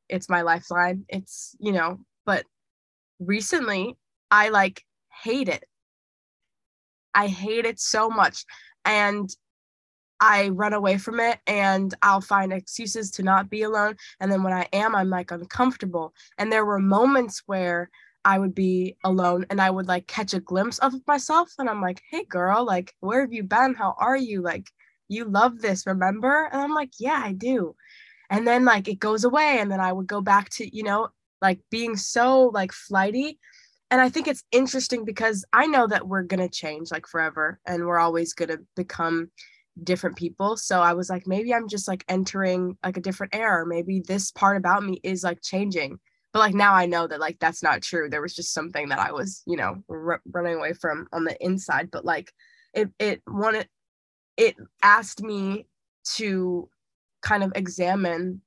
it's 0.09 0.29
my 0.29 0.43
lifeline. 0.43 1.05
It's, 1.09 1.57
you 1.59 1.73
know, 1.73 1.99
but 2.25 2.45
recently 3.19 3.97
I 4.31 4.51
like 4.51 4.85
hate 5.23 5.49
it. 5.49 5.65
I 7.17 7.27
hate 7.27 7.65
it 7.65 7.81
so 7.81 8.09
much. 8.09 8.45
And 8.85 9.29
I 10.21 10.49
run 10.49 10.73
away 10.73 10.99
from 10.99 11.19
it 11.19 11.41
and 11.47 11.93
I'll 12.03 12.21
find 12.21 12.53
excuses 12.53 13.11
to 13.13 13.23
not 13.23 13.51
be 13.51 13.63
alone. 13.63 13.97
And 14.21 14.31
then 14.31 14.43
when 14.43 14.53
I 14.53 14.69
am, 14.73 14.95
I'm 14.95 15.11
like 15.11 15.31
uncomfortable. 15.31 16.15
And 16.39 16.53
there 16.53 16.65
were 16.65 16.79
moments 16.79 17.43
where 17.47 17.91
I 18.25 18.39
would 18.39 18.55
be 18.55 18.97
alone 19.05 19.47
and 19.51 19.61
I 19.61 19.71
would 19.71 19.89
like 19.89 20.07
catch 20.07 20.35
a 20.35 20.41
glimpse 20.41 20.79
of 20.79 20.95
myself. 21.07 21.53
And 21.59 21.69
I'm 21.69 21.83
like, 21.83 22.01
hey, 22.11 22.25
girl, 22.25 22.65
like, 22.65 22.95
where 23.01 23.21
have 23.21 23.33
you 23.33 23.43
been? 23.43 23.75
How 23.75 23.95
are 23.99 24.17
you? 24.17 24.43
Like, 24.43 24.71
you 25.09 25.25
love 25.25 25.61
this, 25.61 25.87
remember? 25.87 26.49
And 26.53 26.61
I'm 26.61 26.75
like, 26.75 26.93
yeah, 26.99 27.21
I 27.23 27.33
do. 27.33 27.75
And 28.31 28.47
then 28.47 28.65
like 28.65 28.89
it 28.89 28.99
goes 28.99 29.25
away. 29.25 29.59
And 29.61 29.71
then 29.71 29.81
I 29.81 29.93
would 29.93 30.07
go 30.07 30.21
back 30.21 30.49
to, 30.51 30.77
you 30.77 30.83
know, 30.83 31.09
like 31.43 31.61
being 31.71 31.97
so 31.97 32.47
like 32.47 32.73
flighty 32.73 33.39
and 33.91 34.01
i 34.01 34.09
think 34.09 34.29
it's 34.29 34.45
interesting 34.53 35.05
because 35.05 35.45
i 35.53 35.67
know 35.67 35.87
that 35.87 36.07
we're 36.07 36.23
going 36.23 36.41
to 36.41 36.49
change 36.49 36.91
like 36.91 37.07
forever 37.07 37.61
and 37.67 37.85
we're 37.85 37.99
always 37.99 38.33
going 38.33 38.49
to 38.49 38.59
become 38.75 39.31
different 39.83 40.17
people. 40.17 40.57
So 40.57 40.81
i 40.81 40.93
was 40.93 41.11
like 41.11 41.27
maybe 41.27 41.53
i'm 41.53 41.69
just 41.69 41.89
like 41.89 42.05
entering 42.09 42.77
like 42.85 42.97
a 42.97 43.01
different 43.01 43.35
era. 43.35 43.67
Maybe 43.67 44.01
this 44.01 44.31
part 44.31 44.57
about 44.57 44.83
me 44.83 45.01
is 45.03 45.23
like 45.23 45.43
changing. 45.43 45.99
But 46.33 46.41
like 46.41 46.55
now 46.55 46.75
i 46.75 46.87
know 46.87 47.07
that 47.07 47.21
like 47.21 47.39
that's 47.39 47.63
not 47.63 47.83
true. 47.83 48.09
There 48.09 48.23
was 48.23 48.35
just 48.35 48.53
something 48.55 48.89
that 48.89 48.99
i 48.99 49.13
was 49.13 49.43
you 49.47 49.57
know 49.57 49.83
r- 49.91 50.23
running 50.31 50.55
away 50.55 50.73
from 50.73 51.07
on 51.13 51.25
the 51.25 51.37
inside. 51.45 51.91
But 51.91 52.05
like 52.05 52.33
it 52.75 52.91
it 52.99 53.23
wanted 53.27 53.69
it 54.37 54.57
asked 54.83 55.23
me 55.23 55.67
to 56.17 56.69
kind 57.23 57.43
of 57.43 57.53
examine 57.55 58.41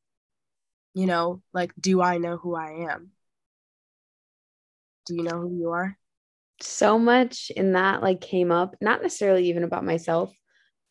you 0.94 1.06
know 1.06 1.42
like 1.54 1.72
do 1.80 2.02
i 2.02 2.18
know 2.18 2.38
who 2.38 2.56
i 2.56 2.72
am 2.90 3.12
do 5.10 5.16
you 5.16 5.24
know 5.24 5.42
who 5.42 5.58
you 5.58 5.70
are? 5.72 5.98
So 6.62 7.00
much 7.00 7.52
in 7.56 7.74
that 7.74 8.04
like 8.04 8.22
came 8.22 8.52
up 8.52 8.76
not 8.80 9.02
necessarily 9.02 9.50
even 9.50 9.64
about 9.64 9.84
myself 9.84 10.34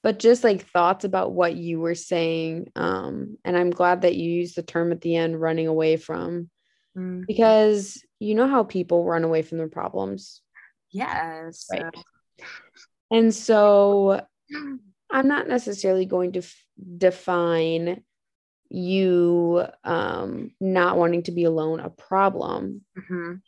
but 0.02 0.18
just 0.18 0.42
like 0.44 0.66
thoughts 0.66 1.04
about 1.04 1.32
what 1.32 1.56
you 1.56 1.78
were 1.78 1.94
saying 1.94 2.68
um 2.74 3.36
and 3.44 3.56
i'm 3.56 3.70
glad 3.70 4.02
that 4.02 4.14
you 4.16 4.30
used 4.30 4.56
the 4.56 4.62
term 4.62 4.92
at 4.92 5.02
the 5.02 5.14
end 5.14 5.38
running 5.40 5.66
away 5.66 5.96
from 5.96 6.48
Mm, 6.96 7.26
because 7.26 8.02
you 8.18 8.34
know 8.34 8.48
how 8.48 8.64
people 8.64 9.04
run 9.04 9.22
away 9.22 9.42
from 9.42 9.58
their 9.58 9.68
problems. 9.68 10.40
Yes. 10.90 11.66
Right. 11.70 11.84
and 13.10 13.34
so 13.34 14.24
i'm 15.10 15.28
not 15.28 15.48
necessarily 15.48 16.06
going 16.06 16.32
to 16.32 16.38
f- 16.40 16.64
define 16.96 18.02
you 18.70 19.64
um 19.84 20.50
not 20.60 20.96
wanting 20.96 21.22
to 21.24 21.32
be 21.32 21.44
alone 21.44 21.80
a 21.80 21.90
problem. 21.90 22.84
Mhm, 22.98 23.42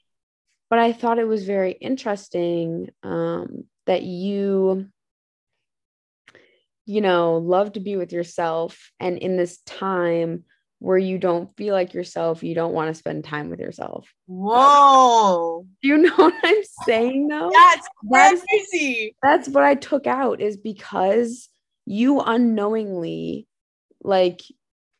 but 0.70 0.78
I 0.78 0.92
thought 0.92 1.18
it 1.18 1.26
was 1.26 1.44
very 1.44 1.72
interesting 1.72 2.90
um, 3.02 3.64
that 3.86 4.04
you, 4.04 4.86
you 6.86 7.00
know, 7.00 7.38
love 7.38 7.72
to 7.72 7.80
be 7.80 7.96
with 7.96 8.12
yourself. 8.12 8.92
And 9.00 9.18
in 9.18 9.36
this 9.36 9.58
time 9.66 10.44
where 10.78 10.96
you 10.96 11.18
don't 11.18 11.54
feel 11.56 11.74
like 11.74 11.92
yourself, 11.92 12.44
you 12.44 12.54
don't 12.54 12.72
want 12.72 12.88
to 12.88 12.94
spend 12.94 13.24
time 13.24 13.50
with 13.50 13.58
yourself. 13.58 14.08
whoa 14.26 15.66
Do 15.82 15.88
you 15.88 15.98
know 16.02 16.14
what 16.14 16.34
I'm 16.44 16.62
saying 16.86 17.26
though? 17.26 17.50
that's 17.50 17.88
crazy 18.08 19.16
That's 19.22 19.48
what 19.48 19.64
I 19.64 19.74
took 19.74 20.06
out 20.06 20.40
is 20.40 20.56
because 20.56 21.48
you 21.84 22.20
unknowingly, 22.20 23.48
like, 24.02 24.40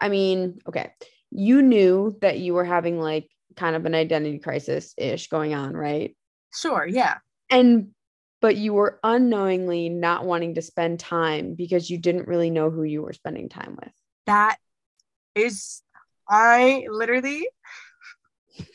I 0.00 0.08
mean, 0.08 0.58
okay, 0.66 0.90
you 1.30 1.62
knew 1.62 2.16
that 2.20 2.40
you 2.40 2.54
were 2.54 2.64
having 2.64 2.98
like 2.98 3.30
kind 3.56 3.76
of 3.76 3.86
an 3.86 3.94
identity 3.94 4.38
crisis 4.38 4.94
ish 4.96 5.28
going 5.28 5.54
on, 5.54 5.74
right? 5.74 6.16
sure 6.54 6.86
yeah. 6.86 7.18
And 7.48 7.88
but 8.40 8.56
you 8.56 8.72
were 8.72 8.98
unknowingly 9.04 9.88
not 9.88 10.24
wanting 10.24 10.54
to 10.54 10.62
spend 10.62 10.98
time 10.98 11.54
because 11.54 11.90
you 11.90 11.98
didn't 11.98 12.26
really 12.26 12.50
know 12.50 12.70
who 12.70 12.82
you 12.82 13.02
were 13.02 13.12
spending 13.12 13.48
time 13.48 13.76
with. 13.80 13.92
That 14.26 14.56
is 15.34 15.82
i 16.28 16.86
literally 16.90 17.48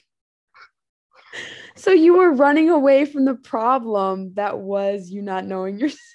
so 1.75 1.91
you 1.91 2.17
were 2.17 2.31
running 2.31 2.69
away 2.69 3.05
from 3.05 3.25
the 3.25 3.35
problem 3.35 4.33
that 4.35 4.59
was 4.59 5.09
you 5.09 5.21
not 5.21 5.45
knowing 5.45 5.79
yourself. 5.79 5.99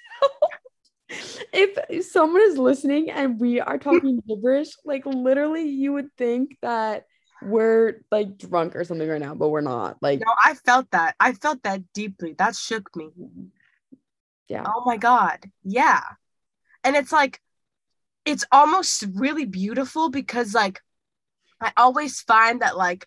If 1.52 2.06
someone 2.06 2.42
is 2.42 2.56
listening 2.56 3.10
and 3.10 3.40
we 3.40 3.60
are 3.60 3.78
talking 3.78 4.22
gibberish 4.28 4.68
like 4.84 5.04
literally 5.04 5.68
you 5.68 5.92
would 5.92 6.08
think 6.16 6.56
that 6.62 7.06
we're 7.42 8.02
like 8.10 8.36
drunk 8.38 8.76
or 8.76 8.84
something 8.84 9.08
right 9.08 9.20
now 9.20 9.34
but 9.34 9.48
we're 9.48 9.60
not 9.60 9.96
like 10.02 10.20
no 10.20 10.32
i 10.44 10.54
felt 10.54 10.90
that 10.90 11.14
i 11.20 11.32
felt 11.32 11.62
that 11.62 11.80
deeply 11.92 12.34
that 12.38 12.54
shook 12.54 12.94
me. 12.96 13.10
Yeah. 14.48 14.64
Oh 14.66 14.82
my 14.84 14.96
god 14.96 15.44
yeah. 15.62 16.00
And 16.84 16.96
it's 16.96 17.12
like 17.12 17.40
it's 18.24 18.44
almost 18.52 19.04
really 19.14 19.44
beautiful 19.46 20.10
because 20.10 20.54
like 20.54 20.80
i 21.60 21.72
always 21.76 22.20
find 22.20 22.62
that 22.62 22.76
like 22.76 23.06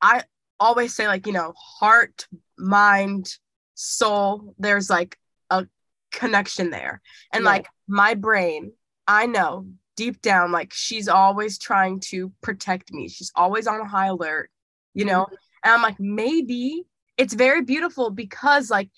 i 0.00 0.24
always 0.60 0.94
say 0.94 1.06
like 1.06 1.26
you 1.26 1.32
know 1.32 1.52
heart 1.56 2.26
mind 2.58 3.28
soul 3.74 4.54
there's 4.58 4.88
like 4.88 5.18
a 5.50 5.66
connection 6.12 6.70
there. 6.70 7.00
And 7.32 7.44
Yeah. 7.44 7.50
like 7.50 7.66
my 7.88 8.14
brain, 8.14 8.72
I 9.08 9.26
know 9.26 9.66
deep 9.96 10.20
down, 10.22 10.52
like 10.52 10.72
she's 10.72 11.08
always 11.08 11.58
trying 11.58 12.00
to 12.00 12.32
protect 12.42 12.92
me. 12.92 13.08
She's 13.08 13.32
always 13.34 13.66
on 13.66 13.80
a 13.80 13.88
high 13.88 14.06
alert, 14.06 14.50
you 14.94 15.04
know? 15.04 15.24
Mm-hmm. 15.24 15.34
And 15.64 15.74
I'm 15.74 15.82
like, 15.82 16.00
maybe 16.00 16.84
it's 17.16 17.34
very 17.34 17.62
beautiful 17.62 18.10
because 18.10 18.70
like 18.70 18.90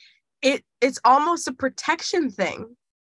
it 0.43 0.65
it's 0.81 0.99
almost 1.05 1.49
a 1.49 1.53
protection 1.53 2.31
thing. 2.31 2.77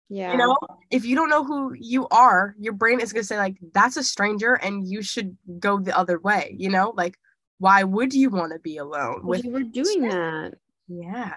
Yeah. 0.10 0.32
You 0.32 0.38
know, 0.38 0.58
if 0.92 1.06
you 1.06 1.16
don't 1.16 1.30
know 1.30 1.44
who 1.44 1.74
you 1.74 2.08
are, 2.10 2.56
your 2.60 2.74
brain 2.74 3.00
is 3.00 3.12
gonna 3.12 3.24
say, 3.24 3.38
like, 3.38 3.58
that's 3.74 3.98
a 3.98 4.04
stranger 4.04 4.54
and 4.54 4.88
you 4.88 5.02
should 5.02 5.36
go 5.60 5.80
the 5.80 5.98
other 5.98 6.20
way, 6.20 6.56
you 6.58 6.70
know? 6.70 6.94
Like, 6.96 7.18
why 7.58 7.84
would 7.84 8.14
you 8.14 8.30
want 8.30 8.52
to 8.54 8.60
be 8.60 8.78
alone 8.78 9.26
with 9.26 9.44
you 9.44 9.52
were 9.52 9.64
doing 9.64 10.02
that. 10.10 10.54
yeah. 10.88 11.36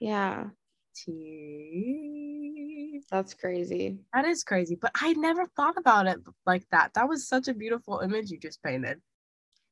Yeah. 0.00 0.46
Tea. 0.94 2.51
That's 3.10 3.34
crazy. 3.34 3.98
That 4.12 4.24
is 4.24 4.44
crazy, 4.44 4.76
but 4.80 4.92
I 4.94 5.12
never 5.14 5.46
thought 5.56 5.76
about 5.76 6.06
it 6.06 6.18
like 6.46 6.64
that. 6.70 6.94
That 6.94 7.08
was 7.08 7.28
such 7.28 7.48
a 7.48 7.54
beautiful 7.54 8.00
image 8.00 8.30
you 8.30 8.38
just 8.38 8.62
painted. 8.62 9.00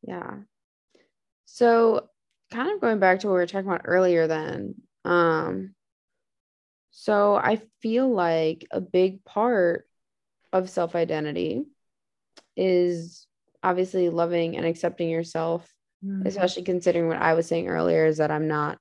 Yeah. 0.02 0.38
So 1.46 2.08
kind 2.52 2.70
of 2.70 2.80
going 2.80 2.98
back 2.98 3.20
to 3.20 3.26
what 3.26 3.34
we 3.34 3.38
were 3.40 3.46
talking 3.46 3.68
about 3.68 3.82
earlier 3.84 4.26
then. 4.26 4.74
Um 5.04 5.74
so 6.90 7.36
I 7.36 7.60
feel 7.82 8.10
like 8.10 8.66
a 8.70 8.80
big 8.80 9.24
part 9.24 9.86
of 10.52 10.68
self-identity 10.68 11.64
is 12.56 13.26
obviously 13.62 14.08
loving 14.08 14.56
and 14.56 14.66
accepting 14.66 15.08
yourself, 15.08 15.72
Mm-hmm. 16.02 16.26
especially 16.26 16.62
considering 16.62 17.08
what 17.08 17.20
I 17.20 17.34
was 17.34 17.46
saying 17.46 17.68
earlier 17.68 18.06
is 18.06 18.16
that 18.16 18.30
I'm 18.30 18.48
not 18.48 18.78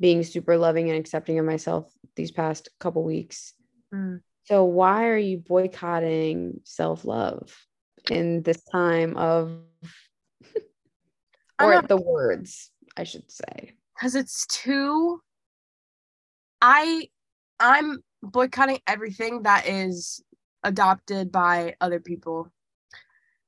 being 0.00 0.22
super 0.22 0.56
loving 0.56 0.88
and 0.88 0.98
accepting 0.98 1.38
of 1.38 1.44
myself 1.44 1.92
these 2.14 2.30
past 2.30 2.70
couple 2.80 3.04
weeks. 3.04 3.52
Mm. 3.94 4.20
So 4.44 4.64
why 4.64 5.06
are 5.06 5.16
you 5.16 5.38
boycotting 5.38 6.60
self-love 6.64 7.52
in 8.10 8.42
this 8.42 8.62
time 8.64 9.16
of 9.16 9.58
or 11.60 11.82
the 11.82 11.96
words, 11.96 12.70
I 12.96 13.04
should 13.04 13.30
say. 13.30 13.72
because 13.94 14.14
it's 14.14 14.46
too 14.46 15.20
i 16.62 17.06
i'm 17.60 18.02
boycotting 18.22 18.78
everything 18.86 19.42
that 19.42 19.66
is 19.68 20.22
adopted 20.64 21.30
by 21.30 21.74
other 21.80 22.00
people 22.00 22.50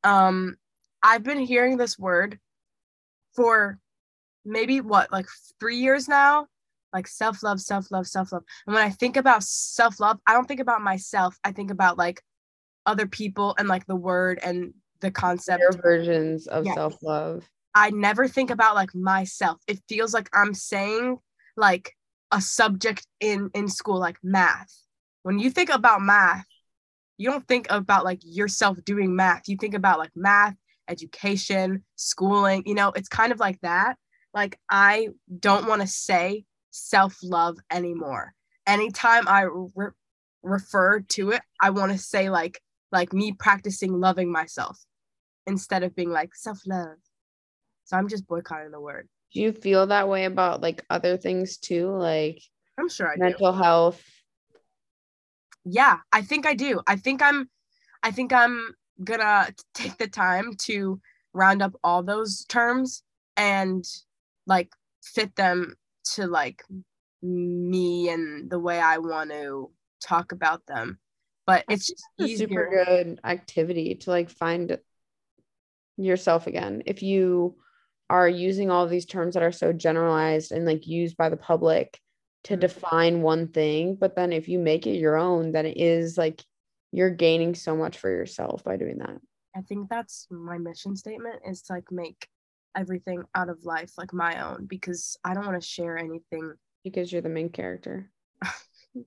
um 0.05 0.57
i've 1.03 1.23
been 1.23 1.39
hearing 1.41 1.77
this 1.77 1.99
word 1.99 2.39
for 3.35 3.79
maybe 4.45 4.81
what 4.81 5.11
like 5.11 5.27
three 5.59 5.77
years 5.79 6.09
now 6.09 6.47
like 6.93 7.07
self-love 7.07 7.61
self-love 7.61 8.07
self-love 8.07 8.43
and 8.67 8.75
when 8.75 8.85
i 8.85 8.91
think 8.91 9.17
about 9.17 9.43
self-love 9.43 10.19
i 10.27 10.33
don't 10.33 10.47
think 10.49 10.61
about 10.61 10.81
myself 10.81 11.37
i 11.45 11.53
think 11.53 11.71
about 11.71 11.99
like 11.99 12.23
other 12.87 13.07
people 13.07 13.55
and 13.59 13.69
like 13.69 13.87
the 13.87 13.97
word 13.97 14.39
and 14.43 14.73
the 15.01 15.11
concept 15.11 15.61
Their 15.61 15.81
versions 15.83 16.47
of 16.47 16.65
Yes. 16.65 16.75
self-love. 16.75 17.49
I 17.75 17.91
never 17.91 18.27
think 18.27 18.51
about 18.51 18.75
like 18.75 18.95
myself. 18.95 19.59
It 19.69 19.81
feels 19.89 20.13
like 20.13 20.29
I'm 20.33 20.55
saying 20.55 21.19
like 21.57 21.95
a 22.33 22.41
subject 22.41 23.07
in 23.21 23.51
in 23.55 23.69
school 23.69 24.01
like 24.01 24.19
math. 24.23 24.73
When 25.23 25.39
you 25.39 25.51
think 25.51 25.71
about 25.71 26.03
math, 26.03 26.47
you 27.19 27.31
don't 27.31 27.47
think 27.47 27.67
about 27.71 28.05
like 28.05 28.21
yourself 28.25 28.83
doing 28.85 29.15
math. 29.15 29.49
You 29.49 29.57
think 29.57 29.75
about 29.75 29.99
like 29.99 30.11
math, 30.17 30.57
education, 30.89 31.85
schooling, 31.95 32.63
you 32.67 32.75
know, 32.75 32.91
it's 32.97 33.09
kind 33.09 33.31
of 33.31 33.39
like 33.39 33.61
that. 33.61 33.97
Like 34.35 34.59
I 34.69 35.11
don't 35.39 35.69
want 35.69 35.83
to 35.83 35.87
say 35.87 36.45
self-love 36.79 37.59
anymore. 37.71 38.35
Anytime 38.67 39.27
I 39.29 39.47
re- 39.75 39.91
refer 40.43 41.01
to 41.01 41.31
it, 41.31 41.43
I 41.61 41.71
want 41.71 41.93
to 41.93 41.99
say 41.99 42.31
like 42.31 42.61
like 42.91 43.13
me 43.13 43.33
practicing 43.33 44.01
loving 44.01 44.33
myself 44.33 44.79
instead 45.47 45.83
of 45.83 45.95
being 45.95 46.11
like 46.11 46.35
self-love. 46.35 46.97
So 47.85 47.97
I'm 47.97 48.09
just 48.09 48.27
boycotting 48.27 48.71
the 48.71 48.81
word. 48.81 49.09
Do 49.33 49.41
you 49.41 49.53
feel 49.53 49.87
that 49.87 50.09
way 50.09 50.25
about 50.25 50.63
like 50.63 50.85
other 50.89 51.17
things 51.17 51.59
too, 51.59 51.91
like 51.91 52.41
I'm 52.79 52.89
sure 52.89 53.09
I 53.09 53.15
do. 53.15 53.21
mental 53.21 53.53
health? 53.53 54.03
Yeah, 55.65 55.99
I 56.13 56.23
think 56.23 56.47
I 56.47 56.55
do. 56.55 56.81
I 56.87 56.97
think 56.97 57.23
I'm 57.23 57.51
I 58.03 58.11
think 58.11 58.33
I'm 58.33 58.75
gonna 59.05 59.49
take 59.75 59.99
the 59.99 60.09
time 60.09 60.55
to 60.65 61.01
round 61.33 61.63
up 61.63 61.75
all 61.85 62.03
those 62.03 62.45
terms 62.47 63.03
and 63.37 63.85
like 64.47 64.73
fit 65.03 65.35
them 65.37 65.77
to 66.15 66.27
like 66.27 66.63
me 67.23 68.09
and 68.11 68.51
the 68.51 68.59
way 68.59 68.79
I 68.79 68.99
want 68.99 69.31
to 69.31 69.71
talk 70.03 70.33
about 70.33 70.67
them. 70.67 70.99
But 71.47 71.65
it's 71.69 71.87
just 71.87 72.05
a 72.21 72.29
super 72.29 72.69
good 72.71 73.21
activity 73.25 73.95
to 73.97 74.11
like 74.11 74.31
find 74.31 74.79
yourself 75.97 76.47
again. 76.47 76.83
If 76.87 77.03
you 77.03 77.57
are 78.11 78.29
using 78.29 78.71
all 78.71 78.85
of 78.85 78.91
these 78.91 79.07
terms 79.07 79.35
that 79.35 79.43
are 79.43 79.53
so 79.53 79.73
generalized 79.73 80.53
and 80.53 80.65
like 80.65 80.87
used 80.87 81.17
by 81.17 81.29
the 81.29 81.37
public 81.37 82.01
to 82.45 82.57
Mhm. 82.57 82.61
define 82.61 83.23
one 83.23 83.49
thing, 83.49 83.97
but 83.97 84.15
then 84.15 84.33
if 84.33 84.49
you 84.49 84.59
make 84.59 84.87
it 84.87 84.97
your 84.97 85.17
own, 85.17 85.53
then 85.53 85.67
it 85.67 85.77
is 85.77 86.17
like 86.17 86.43
you're 86.93 87.11
gaining 87.11 87.55
so 87.55 87.77
much 87.77 87.99
for 87.99 88.09
yourself 88.09 88.65
by 88.65 88.77
doing 88.77 88.99
that. 88.99 89.21
I 89.55 89.63
think 89.63 89.91
that's 89.91 90.27
my 90.31 90.57
mission 90.59 90.97
statement 90.97 91.43
is 91.47 91.63
to 91.63 91.73
like 91.75 91.91
make 91.91 92.29
everything 92.77 93.23
out 93.35 93.49
of 93.49 93.65
life 93.65 93.93
like 93.99 94.13
my 94.13 94.43
own 94.47 94.67
because 94.67 95.17
I 95.25 95.35
don't 95.35 95.47
want 95.47 95.61
to 95.61 95.67
share 95.67 95.99
anything 95.99 96.55
Because 96.85 97.13
you're 97.13 97.23
the 97.23 97.29
main 97.29 97.51
character. 97.51 98.11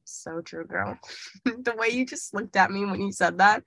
So 0.05 0.41
true, 0.41 0.65
girl. 0.65 0.97
the 1.45 1.75
way 1.75 1.89
you 1.89 2.05
just 2.05 2.33
looked 2.33 2.55
at 2.55 2.71
me 2.71 2.85
when 2.85 3.01
you 3.01 3.11
said 3.11 3.39
that, 3.39 3.63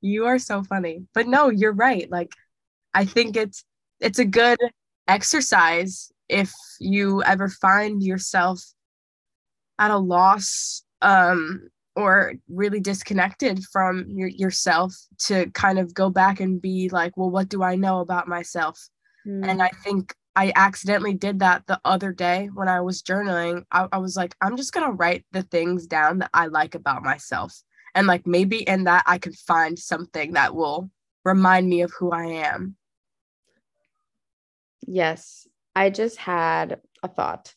you 0.00 0.26
are 0.26 0.38
so 0.38 0.64
funny. 0.64 1.06
But 1.14 1.28
no, 1.28 1.50
you're 1.50 1.72
right. 1.72 2.10
Like 2.10 2.32
I 2.94 3.04
think 3.04 3.36
it's 3.36 3.64
it's 4.00 4.18
a 4.18 4.24
good 4.24 4.58
exercise 5.06 6.10
if 6.28 6.52
you 6.80 7.22
ever 7.22 7.48
find 7.48 8.02
yourself 8.02 8.60
at 9.78 9.90
a 9.90 9.98
loss 9.98 10.82
um 11.02 11.68
or 11.96 12.34
really 12.48 12.78
disconnected 12.80 13.64
from 13.72 14.04
your, 14.08 14.28
yourself 14.28 14.94
to 15.18 15.50
kind 15.50 15.80
of 15.80 15.92
go 15.94 16.10
back 16.10 16.38
and 16.38 16.62
be 16.62 16.88
like, 16.90 17.16
well, 17.16 17.30
what 17.30 17.48
do 17.48 17.62
I 17.64 17.74
know 17.74 17.98
about 18.00 18.28
myself? 18.28 18.88
And 19.24 19.44
mm. 19.44 19.60
I 19.60 19.68
think 19.82 20.14
I 20.36 20.52
accidentally 20.54 21.14
did 21.14 21.40
that 21.40 21.66
the 21.66 21.80
other 21.84 22.12
day 22.12 22.48
when 22.54 22.68
I 22.68 22.80
was 22.80 23.02
journaling. 23.02 23.64
I, 23.72 23.88
I 23.90 23.98
was 23.98 24.16
like, 24.16 24.36
I'm 24.40 24.56
just 24.56 24.72
going 24.72 24.86
to 24.86 24.92
write 24.92 25.24
the 25.32 25.42
things 25.42 25.86
down 25.86 26.18
that 26.18 26.30
I 26.32 26.46
like 26.46 26.74
about 26.74 27.02
myself. 27.02 27.60
And 27.94 28.06
like 28.06 28.26
maybe 28.26 28.62
in 28.62 28.84
that 28.84 29.02
I 29.06 29.18
could 29.18 29.36
find 29.36 29.78
something 29.78 30.34
that 30.34 30.54
will 30.54 30.90
remind 31.24 31.68
me 31.68 31.82
of 31.82 31.92
who 31.98 32.12
I 32.12 32.26
am. 32.26 32.76
Yes, 34.86 35.48
I 35.74 35.90
just 35.90 36.16
had 36.16 36.80
a 37.02 37.08
thought. 37.08 37.54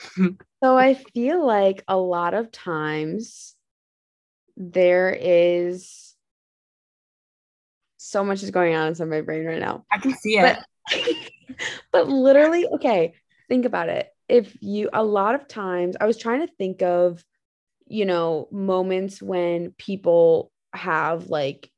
so 0.16 0.76
I 0.76 0.94
feel 0.94 1.46
like 1.46 1.84
a 1.88 1.96
lot 1.96 2.34
of 2.34 2.50
times 2.50 3.54
there 4.56 5.16
is 5.18 6.03
so 8.04 8.22
much 8.22 8.42
is 8.42 8.50
going 8.50 8.74
on 8.74 8.88
inside 8.88 9.08
my 9.08 9.22
brain 9.22 9.46
right 9.46 9.60
now. 9.60 9.84
I 9.90 9.98
can 9.98 10.14
see 10.14 10.36
it. 10.36 10.58
But 10.90 11.56
but 11.92 12.08
literally, 12.08 12.66
okay, 12.74 13.14
think 13.48 13.64
about 13.64 13.88
it. 13.88 14.08
If 14.28 14.56
you 14.60 14.90
a 14.92 15.02
lot 15.02 15.34
of 15.34 15.48
times 15.48 15.96
I 15.98 16.06
was 16.06 16.18
trying 16.18 16.46
to 16.46 16.52
think 16.58 16.82
of, 16.82 17.24
you 17.86 18.04
know, 18.04 18.48
moments 18.52 19.22
when 19.22 19.72
people 19.78 20.52
have 20.74 21.30
like 21.30 21.70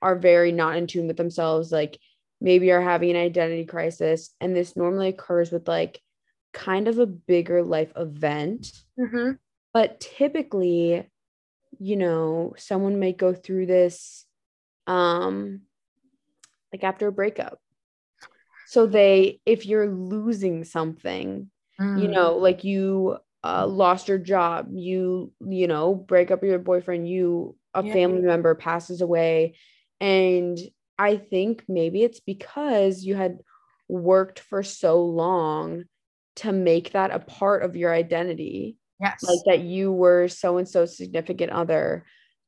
are 0.00 0.16
very 0.16 0.52
not 0.52 0.76
in 0.76 0.86
tune 0.86 1.08
with 1.08 1.16
themselves, 1.16 1.72
like 1.72 1.98
maybe 2.40 2.70
are 2.70 2.80
having 2.80 3.10
an 3.10 3.16
identity 3.16 3.64
crisis. 3.64 4.30
And 4.40 4.54
this 4.54 4.76
normally 4.76 5.08
occurs 5.08 5.50
with 5.50 5.66
like 5.66 6.00
kind 6.52 6.86
of 6.86 6.98
a 6.98 7.06
bigger 7.06 7.62
life 7.62 7.92
event. 7.96 8.72
Mhm. 8.98 9.38
But 9.74 9.98
typically, 10.00 11.08
you 11.78 11.96
know, 11.96 12.54
someone 12.56 13.00
may 13.00 13.12
go 13.12 13.34
through 13.34 13.66
this 13.66 14.26
um 14.86 15.62
like 16.72 16.84
after 16.84 17.08
a 17.08 17.12
breakup. 17.12 17.58
So 18.68 18.86
they 18.86 19.40
if 19.44 19.66
you're 19.66 19.88
losing 19.90 20.64
something, 20.64 21.50
you 21.78 22.08
Mm. 22.08 22.12
know, 22.14 22.36
like 22.36 22.64
you 22.64 23.18
uh, 23.44 23.66
lost 23.66 24.08
your 24.08 24.18
job, 24.18 24.68
you 24.72 25.32
you 25.40 25.66
know, 25.66 25.94
break 25.94 26.30
up 26.30 26.40
with 26.42 26.50
your 26.50 26.58
boyfriend, 26.58 27.08
you 27.08 27.56
a 27.74 27.84
Yeah. 27.84 27.92
family 27.92 28.22
member 28.22 28.54
passes 28.54 29.00
away 29.00 29.54
and 30.00 30.58
I 30.98 31.16
think 31.16 31.64
maybe 31.68 32.02
it's 32.02 32.20
because 32.20 33.02
you 33.02 33.14
had 33.14 33.38
worked 33.88 34.38
for 34.40 34.62
so 34.62 35.02
long 35.04 35.84
to 36.36 36.52
make 36.52 36.92
that 36.92 37.10
a 37.10 37.18
part 37.18 37.62
of 37.62 37.76
your 37.76 37.92
identity 37.92 38.76
Yes. 39.00 39.22
like 39.22 39.40
that 39.46 39.60
you 39.60 39.90
were 39.92 40.28
so 40.28 40.58
and 40.58 40.68
so 40.68 40.84
significant 40.86 41.50
other 41.52 42.04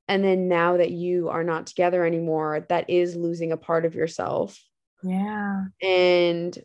and 0.09 0.25
then 0.25 0.49
now 0.49 0.77
that 0.77 0.91
you 0.91 1.29
are 1.29 1.45
not 1.45 1.67
together 1.67 2.05
anymore 2.05 2.67
that 2.69 2.89
is 2.91 3.17
losing 3.17 3.53
a 3.53 3.57
part 3.57 3.85
of 3.85 3.95
yourself 3.95 4.61
yeah. 5.03 5.65
and 5.83 6.59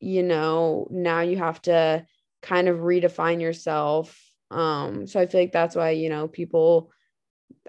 you 0.00 0.22
know 0.22 0.86
now 0.90 1.20
you 1.20 1.36
have 1.36 1.60
to 1.62 2.04
kind 2.42 2.68
of 2.68 2.78
redefine 2.78 3.40
yourself 3.40 4.18
Um, 4.50 5.06
so 5.06 5.18
I 5.18 5.26
feel 5.26 5.40
like 5.40 5.52
that's 5.52 5.74
why, 5.74 5.90
you 5.96 6.10
know, 6.10 6.28
people, 6.28 6.92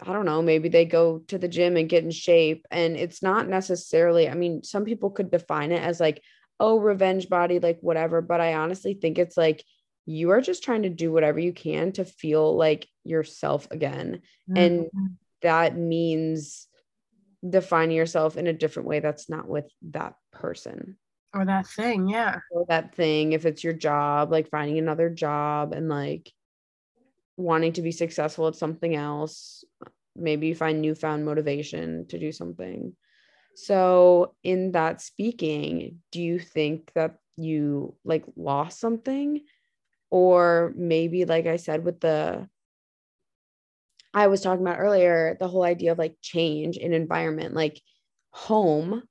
I 0.01 0.11
don't 0.11 0.25
know, 0.25 0.41
maybe 0.41 0.67
they 0.67 0.83
go 0.85 1.19
to 1.27 1.37
the 1.37 1.47
gym 1.47 1.77
and 1.77 1.87
get 1.87 2.03
in 2.03 2.11
shape. 2.11 2.65
And 2.71 2.97
it's 2.97 3.21
not 3.23 3.47
necessarily, 3.47 4.27
I 4.27 4.33
mean, 4.33 4.63
some 4.63 4.83
people 4.83 5.09
could 5.09 5.31
define 5.31 5.71
it 5.71 5.81
as 5.81 6.01
like, 6.01 6.21
oh, 6.59 6.79
revenge 6.79 7.29
body, 7.29 7.59
like 7.59 7.79
whatever. 7.79 8.21
But 8.21 8.41
I 8.41 8.55
honestly 8.55 8.95
think 8.95 9.17
it's 9.17 9.37
like 9.37 9.63
you 10.05 10.31
are 10.31 10.41
just 10.41 10.63
trying 10.63 10.83
to 10.83 10.89
do 10.89 11.11
whatever 11.11 11.39
you 11.39 11.53
can 11.53 11.91
to 11.93 12.05
feel 12.05 12.55
like 12.55 12.87
yourself 13.03 13.67
again. 13.71 14.21
Mm-hmm. 14.49 14.57
And 14.57 14.89
that 15.41 15.77
means 15.77 16.67
defining 17.47 17.95
yourself 17.95 18.37
in 18.37 18.47
a 18.47 18.53
different 18.53 18.87
way 18.87 18.99
that's 18.99 19.29
not 19.29 19.47
with 19.47 19.69
that 19.91 20.15
person. 20.31 20.97
Or 21.33 21.45
that 21.45 21.67
thing 21.67 22.07
yeah. 22.07 22.39
Or 22.51 22.65
that 22.67 22.95
thing 22.95 23.33
if 23.33 23.45
it's 23.45 23.63
your 23.63 23.73
job 23.73 24.31
like 24.31 24.49
finding 24.49 24.77
another 24.77 25.09
job 25.09 25.73
and 25.73 25.89
like 25.89 26.31
wanting 27.37 27.73
to 27.73 27.81
be 27.81 27.91
successful 27.91 28.47
at 28.47 28.55
something 28.55 28.95
else. 28.95 29.63
Maybe 30.15 30.47
you 30.47 30.55
find 30.55 30.81
newfound 30.81 31.25
motivation 31.25 32.05
to 32.09 32.19
do 32.19 32.31
something. 32.31 32.95
So 33.55 34.35
in 34.43 34.73
that 34.73 35.01
speaking 35.01 36.01
do 36.11 36.21
you 36.21 36.39
think 36.39 36.91
that 36.93 37.15
you 37.35 37.95
like 38.05 38.25
lost 38.35 38.79
something 38.79 39.41
or 40.13 40.71
maybe 40.75 41.25
like 41.25 41.47
i 41.47 41.55
said 41.55 41.83
with 41.83 41.99
the 41.99 42.47
I 44.13 44.27
was 44.27 44.41
talking 44.41 44.61
about 44.61 44.79
earlier, 44.79 45.35
the 45.39 45.47
whole 45.47 45.63
idea 45.63 45.91
of 45.91 45.97
like 45.97 46.17
change 46.21 46.77
in 46.77 46.93
environment, 46.93 47.55
like 47.55 47.81
home 48.29 49.01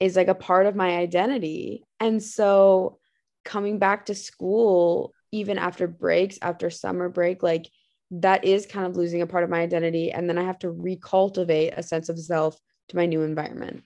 is 0.00 0.16
like 0.16 0.28
a 0.28 0.34
part 0.34 0.64
of 0.64 0.74
my 0.74 0.96
identity. 0.96 1.84
And 2.00 2.22
so 2.22 2.98
coming 3.44 3.78
back 3.78 4.06
to 4.06 4.14
school, 4.14 5.12
even 5.32 5.58
after 5.58 5.86
breaks, 5.86 6.38
after 6.40 6.70
summer 6.70 7.10
break, 7.10 7.42
like 7.42 7.68
that 8.10 8.46
is 8.46 8.64
kind 8.64 8.86
of 8.86 8.96
losing 8.96 9.20
a 9.20 9.26
part 9.26 9.44
of 9.44 9.50
my 9.50 9.60
identity. 9.60 10.10
And 10.12 10.30
then 10.30 10.38
I 10.38 10.44
have 10.44 10.60
to 10.60 10.68
recultivate 10.68 11.76
a 11.76 11.82
sense 11.82 12.08
of 12.08 12.18
self 12.18 12.58
to 12.88 12.96
my 12.96 13.04
new 13.04 13.20
environment. 13.20 13.82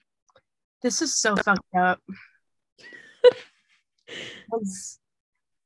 This 0.81 1.01
is 1.01 1.13
so 1.17 1.35
fucked 1.35 1.75
up. 1.77 1.99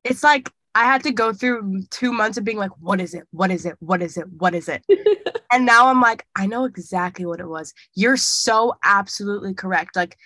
it's, 0.05 0.23
like 0.23 0.49
I 0.75 0.83
had 0.83 1.03
to 1.03 1.11
go 1.11 1.33
through 1.33 1.83
two 1.89 2.11
months 2.11 2.37
of 2.37 2.43
being 2.43 2.57
like, 2.57 2.71
what 2.79 2.99
is 2.99 3.13
it? 3.13 3.23
What 3.31 3.51
is 3.51 3.65
it? 3.65 3.75
What 3.79 4.01
is 4.01 4.17
it? 4.17 4.25
What 4.37 4.53
is 4.53 4.67
it? 4.67 4.83
and 5.51 5.65
now 5.65 5.87
I'm 5.87 6.01
like, 6.01 6.25
I 6.35 6.47
know 6.47 6.65
exactly 6.65 7.25
what 7.25 7.39
it 7.39 7.47
was. 7.47 7.73
You're 7.95 8.17
so 8.17 8.75
absolutely 8.83 9.53
correct. 9.53 9.95
Like 9.95 10.17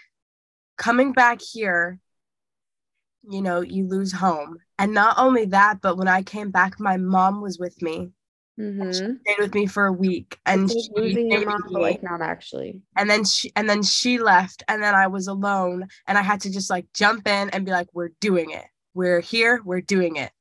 coming 0.77 1.13
back 1.13 1.39
here, 1.41 1.99
you 3.29 3.41
know, 3.41 3.61
you 3.61 3.87
lose 3.87 4.11
home. 4.11 4.57
And 4.79 4.93
not 4.93 5.19
only 5.19 5.45
that, 5.45 5.81
but 5.81 5.97
when 5.97 6.07
I 6.07 6.23
came 6.23 6.49
back, 6.49 6.79
my 6.79 6.97
mom 6.97 7.41
was 7.41 7.59
with 7.59 7.79
me. 7.81 8.11
Mm-hmm. 8.59 8.91
She 8.91 8.97
stayed 8.97 9.39
with 9.39 9.53
me 9.53 9.67
for 9.67 9.85
a 9.85 9.93
week, 9.93 10.37
and 10.45 10.69
she 10.69 10.89
losing 10.93 11.31
your 11.31 11.45
mom, 11.45 11.61
like 11.69 12.03
not 12.03 12.21
actually. 12.21 12.81
And 12.97 13.09
then 13.09 13.23
she, 13.23 13.53
and 13.55 13.69
then 13.69 13.83
she 13.83 14.17
left, 14.17 14.63
and 14.67 14.83
then 14.83 14.93
I 14.95 15.07
was 15.07 15.27
alone, 15.27 15.87
and 16.07 16.17
I 16.17 16.21
had 16.21 16.41
to 16.41 16.51
just 16.51 16.69
like 16.69 16.85
jump 16.93 17.25
in 17.25 17.49
and 17.51 17.65
be 17.65 17.71
like, 17.71 17.87
"We're 17.93 18.11
doing 18.19 18.51
it. 18.51 18.65
We're 18.99 19.21
here. 19.21 19.61
We're 19.63 19.81
doing 19.81 20.17
it." 20.17 20.31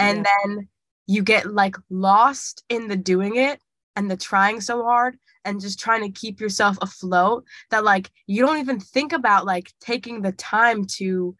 and 0.00 0.18
yeah. 0.18 0.24
then 0.44 0.68
you 1.06 1.22
get 1.22 1.52
like 1.52 1.76
lost 1.90 2.64
in 2.68 2.88
the 2.88 2.96
doing 2.96 3.36
it 3.36 3.60
and 3.96 4.10
the 4.10 4.16
trying 4.16 4.60
so 4.60 4.82
hard 4.82 5.16
and 5.44 5.60
just 5.60 5.78
trying 5.78 6.02
to 6.02 6.20
keep 6.20 6.40
yourself 6.40 6.76
afloat 6.80 7.44
that 7.70 7.84
like 7.84 8.10
you 8.26 8.44
don't 8.44 8.58
even 8.58 8.80
think 8.80 9.12
about 9.12 9.46
like 9.46 9.72
taking 9.80 10.22
the 10.22 10.32
time 10.32 10.84
to 10.84 11.36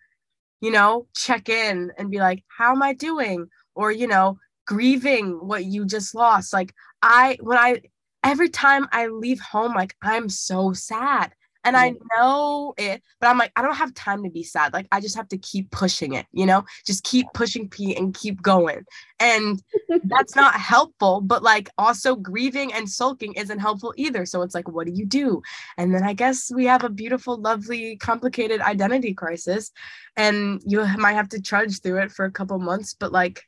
you 0.61 0.71
know 0.71 1.07
check 1.15 1.49
in 1.49 1.91
and 1.99 2.11
be 2.11 2.19
like 2.19 2.45
how 2.49 2.73
am 2.73 2.83
i 2.83 2.93
doing 2.93 3.47
or 3.75 3.91
you 3.91 4.07
know 4.07 4.39
grieving 4.67 5.33
what 5.47 5.65
you 5.65 5.85
just 5.87 6.15
lost 6.15 6.53
like 6.53 6.75
i 7.03 7.37
when 7.41 7.59
i 7.59 7.81
every 8.25 8.49
time 8.49 8.87
i 8.93 9.07
leave 9.07 9.41
home 9.41 9.75
like 9.75 9.97
i'm 10.03 10.29
so 10.29 10.73
sad 10.73 11.33
and 11.65 11.77
I 11.77 11.95
know 12.17 12.75
it, 12.79 13.03
but 13.21 13.29
I'm 13.29 13.37
like, 13.37 13.53
I 13.55 13.63
don't 13.63 13.75
have 13.75 13.93
time 13.95 14.25
to 14.25 14.31
be 14.31 14.43
sad. 14.43 14.73
Like, 14.73 14.87
I 14.93 15.01
just 15.01 15.17
have 15.17 15.29
to 15.29 15.39
keep 15.39 15.71
pushing 15.71 16.15
it, 16.15 16.27
you 16.33 16.47
know, 16.47 16.65
just 16.87 17.05
keep 17.05 17.27
pushing 17.35 17.69
P 17.69 17.95
and 17.95 18.15
keep 18.15 18.41
going. 18.41 18.85
And 19.19 19.63
that's 20.05 20.35
not 20.35 20.55
helpful, 20.55 21.21
but 21.21 21.43
like 21.43 21.69
also 21.77 22.17
grieving 22.17 22.73
and 22.73 22.89
sulking 22.89 23.35
isn't 23.35 23.59
helpful 23.59 23.93
either. 23.97 24.25
So 24.25 24.41
it's 24.43 24.55
like, 24.55 24.69
what 24.69 24.87
do 24.87 24.93
you 24.95 25.05
do? 25.05 25.43
And 25.77 25.95
then 25.95 26.03
I 26.03 26.15
guess 26.15 26.51
we 26.51 26.65
have 26.65 26.85
a 26.85 26.89
beautiful, 26.89 27.37
lovely, 27.39 27.97
complicated 27.97 28.61
identity 28.63 29.13
crisis. 29.13 29.71
And 30.17 30.63
you 30.65 30.87
might 30.97 31.13
have 31.15 31.29
to 31.31 31.43
trudge 31.43 31.83
through 31.83 31.99
it 31.99 32.11
for 32.11 32.25
a 32.25 32.33
couple 32.33 32.59
months, 32.59 32.95
but 32.99 33.13
like, 33.13 33.43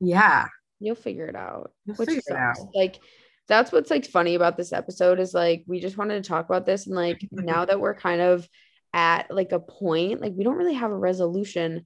yeah. 0.00 0.46
You'll 0.78 0.94
figure 0.94 1.26
it 1.26 1.36
out. 1.36 1.72
You'll 1.84 1.96
Which 1.96 2.10
figure 2.10 2.22
it 2.28 2.36
out. 2.36 2.56
Like, 2.74 3.00
that's 3.46 3.72
what's 3.72 3.90
like 3.90 4.06
funny 4.06 4.34
about 4.34 4.56
this 4.56 4.72
episode 4.72 5.20
is 5.20 5.34
like 5.34 5.64
we 5.66 5.80
just 5.80 5.96
wanted 5.98 6.22
to 6.22 6.28
talk 6.28 6.46
about 6.46 6.66
this 6.66 6.86
and 6.86 6.96
like 6.96 7.26
now 7.32 7.64
that 7.64 7.80
we're 7.80 7.94
kind 7.94 8.20
of 8.20 8.48
at 8.92 9.30
like 9.30 9.52
a 9.52 9.60
point 9.60 10.20
like 10.20 10.32
we 10.36 10.44
don't 10.44 10.56
really 10.56 10.74
have 10.74 10.90
a 10.90 10.96
resolution 10.96 11.82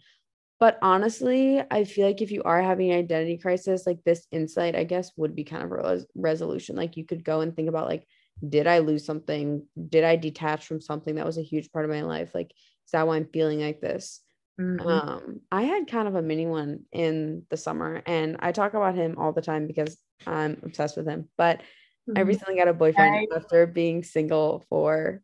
but 0.60 0.78
honestly 0.82 1.62
i 1.70 1.84
feel 1.84 2.06
like 2.06 2.20
if 2.20 2.30
you 2.30 2.42
are 2.42 2.62
having 2.62 2.90
an 2.90 2.98
identity 2.98 3.38
crisis 3.38 3.86
like 3.86 3.98
this 4.04 4.26
insight 4.30 4.76
i 4.76 4.84
guess 4.84 5.10
would 5.16 5.34
be 5.34 5.44
kind 5.44 5.62
of 5.62 5.72
a 5.72 6.04
resolution. 6.14 6.76
Like 6.76 6.96
you 6.96 7.04
could 7.04 7.24
go 7.24 7.40
and 7.40 7.54
think 7.54 7.68
about 7.68 7.88
like 7.88 8.06
did 8.46 8.68
i 8.68 8.78
lose 8.78 9.04
something? 9.04 9.66
Did 9.88 10.04
i 10.04 10.14
detach 10.16 10.66
from 10.66 10.80
something 10.80 11.16
that 11.16 11.26
was 11.26 11.38
a 11.38 11.42
huge 11.42 11.72
part 11.72 11.84
of 11.84 11.90
my 11.90 12.02
life? 12.02 12.34
Like 12.34 12.50
is 12.50 12.92
that 12.92 13.06
why 13.06 13.16
i'm 13.16 13.28
feeling 13.32 13.60
like 13.60 13.80
this? 13.80 14.20
Mm-hmm. 14.60 14.88
um 14.88 15.40
i 15.52 15.62
had 15.62 15.88
kind 15.88 16.08
of 16.08 16.16
a 16.16 16.22
mini 16.22 16.44
one 16.44 16.80
in 16.90 17.44
the 17.48 17.56
summer 17.56 18.02
and 18.06 18.38
i 18.40 18.50
talk 18.50 18.74
about 18.74 18.96
him 18.96 19.14
all 19.16 19.32
the 19.32 19.40
time 19.40 19.68
because 19.68 19.96
I'm 20.26 20.61
obsessed 20.62 20.96
with 20.96 21.07
him. 21.07 21.28
But 21.37 21.61
I 22.09 22.20
mm-hmm. 22.20 22.28
recently 22.28 22.57
got 22.57 22.68
a 22.68 22.74
boyfriend 22.74 23.28
after 23.35 23.66
being 23.66 24.02
single 24.02 24.64
for 24.68 25.22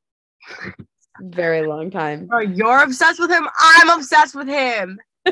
very 1.20 1.66
long 1.66 1.90
time. 1.90 2.28
Oh, 2.32 2.40
you're 2.40 2.82
obsessed 2.82 3.20
with 3.20 3.30
him. 3.30 3.46
I'm 3.58 3.90
obsessed 3.90 4.34
with 4.34 4.48
him. 4.48 4.98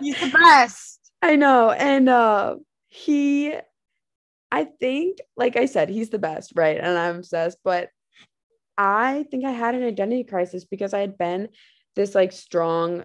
He's 0.00 0.20
the 0.20 0.30
best. 0.32 1.10
I 1.22 1.36
know. 1.36 1.70
And 1.70 2.08
uh 2.08 2.56
he 2.88 3.54
I 4.52 4.64
think, 4.64 5.18
like 5.36 5.56
I 5.56 5.66
said, 5.66 5.88
he's 5.88 6.10
the 6.10 6.20
best, 6.20 6.52
right? 6.54 6.78
And 6.78 6.96
I'm 6.96 7.16
obsessed, 7.16 7.58
but 7.64 7.90
I 8.78 9.26
think 9.30 9.44
I 9.44 9.50
had 9.50 9.74
an 9.74 9.82
identity 9.82 10.24
crisis 10.24 10.64
because 10.64 10.94
I 10.94 11.00
had 11.00 11.18
been 11.18 11.48
this 11.96 12.14
like 12.14 12.32
strong 12.32 13.04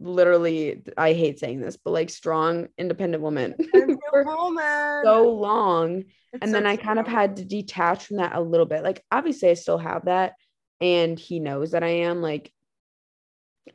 literally 0.00 0.82
I 0.96 1.12
hate 1.12 1.38
saying 1.38 1.60
this, 1.60 1.76
but 1.76 1.90
like 1.90 2.10
strong 2.10 2.68
independent 2.78 3.22
woman 3.22 3.54
for 4.10 4.24
woman. 4.24 5.02
so 5.04 5.30
long. 5.30 6.04
It's 6.32 6.42
and 6.42 6.50
so 6.50 6.52
then 6.52 6.66
I 6.66 6.76
kind 6.76 6.98
of 6.98 7.06
had 7.06 7.36
to 7.36 7.44
detach 7.44 8.06
from 8.06 8.18
that 8.18 8.34
a 8.34 8.40
little 8.40 8.66
bit. 8.66 8.82
Like 8.82 9.04
obviously 9.10 9.50
I 9.50 9.54
still 9.54 9.78
have 9.78 10.04
that 10.04 10.34
and 10.80 11.18
he 11.18 11.40
knows 11.40 11.72
that 11.72 11.82
I 11.82 11.88
am 11.88 12.22
like 12.22 12.52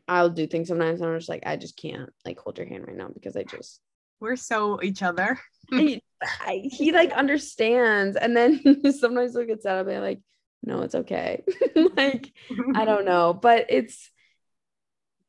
I'll 0.07 0.29
do 0.29 0.47
things 0.47 0.67
sometimes 0.69 1.01
and 1.01 1.09
I'm 1.09 1.17
just 1.17 1.29
like 1.29 1.43
I 1.45 1.55
just 1.57 1.77
can't 1.77 2.09
like 2.25 2.39
hold 2.39 2.57
your 2.57 2.67
hand 2.67 2.85
right 2.87 2.97
now 2.97 3.09
because 3.13 3.35
I 3.35 3.43
just 3.43 3.79
we're 4.19 4.35
so 4.35 4.81
each 4.81 5.03
other. 5.03 5.39
I, 5.71 6.01
I, 6.21 6.69
he 6.71 6.91
like 6.91 7.11
understands 7.11 8.15
and 8.15 8.35
then 8.35 8.61
sometimes 8.93 9.33
look 9.33 9.49
at 9.49 9.61
sad 9.61 9.77
I'll 9.77 9.83
be 9.83 9.97
like 9.97 10.19
no 10.61 10.81
it's 10.81 10.95
okay 10.95 11.43
like 11.97 12.31
I 12.75 12.85
don't 12.85 13.05
know 13.05 13.33
but 13.33 13.65
it's 13.69 14.09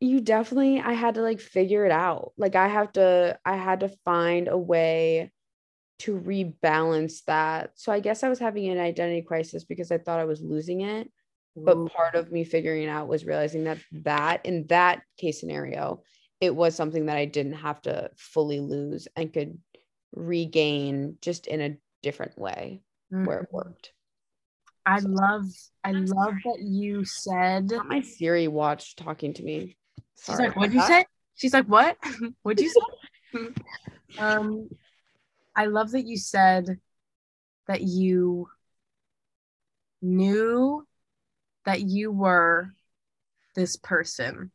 you 0.04 0.20
definitely 0.20 0.80
i 0.80 0.92
had 0.92 1.14
to 1.14 1.22
like 1.22 1.40
figure 1.40 1.84
it 1.84 1.92
out. 1.92 2.32
Like 2.36 2.56
i 2.56 2.68
have 2.68 2.92
to 2.92 3.38
i 3.44 3.56
had 3.56 3.80
to 3.80 3.88
find 4.04 4.48
a 4.48 4.58
way 4.58 5.30
to 6.00 6.18
rebalance 6.18 7.24
that. 7.26 7.72
So 7.74 7.92
i 7.92 8.00
guess 8.00 8.22
i 8.22 8.28
was 8.28 8.38
having 8.38 8.68
an 8.68 8.78
identity 8.78 9.22
crisis 9.22 9.64
because 9.64 9.90
i 9.90 9.98
thought 9.98 10.20
i 10.20 10.24
was 10.24 10.42
losing 10.42 10.80
it 10.80 11.10
but 11.56 11.86
part 11.92 12.16
of 12.16 12.32
me 12.32 12.42
figuring 12.42 12.82
it 12.82 12.88
out 12.88 13.06
was 13.06 13.24
realizing 13.24 13.62
that 13.62 13.78
that 13.92 14.44
in 14.44 14.66
that 14.66 15.02
case 15.16 15.38
scenario 15.38 16.02
it 16.40 16.52
was 16.52 16.74
something 16.74 17.06
that 17.06 17.16
i 17.16 17.24
didn't 17.24 17.52
have 17.52 17.80
to 17.80 18.10
fully 18.16 18.58
lose 18.58 19.06
and 19.14 19.32
could 19.32 19.56
regain 20.14 21.16
just 21.20 21.46
in 21.46 21.60
a 21.60 21.76
different 22.02 22.38
way 22.38 22.82
mm-hmm. 23.12 23.24
where 23.24 23.40
it 23.40 23.48
worked. 23.50 23.92
I 24.86 24.98
love 25.00 25.46
I 25.82 25.92
love 25.92 26.34
that 26.44 26.60
you 26.60 27.04
said 27.04 27.72
my 27.86 28.02
Siri 28.02 28.48
watch 28.48 28.96
talking 28.96 29.32
to 29.34 29.42
me. 29.42 29.76
She's 30.22 30.38
like, 30.38 30.56
what'd 30.56 30.74
you 30.74 30.82
say? 30.82 31.04
She's 31.34 31.52
like, 31.52 31.66
what? 31.66 31.96
what'd 32.42 32.62
you 32.62 32.70
say? 32.70 33.48
um, 34.18 34.68
I 35.56 35.66
love 35.66 35.92
that 35.92 36.06
you 36.06 36.16
said 36.16 36.78
that 37.66 37.82
you 37.82 38.48
knew 40.02 40.86
that 41.64 41.80
you 41.82 42.12
were 42.12 42.74
this 43.54 43.76
person 43.76 44.50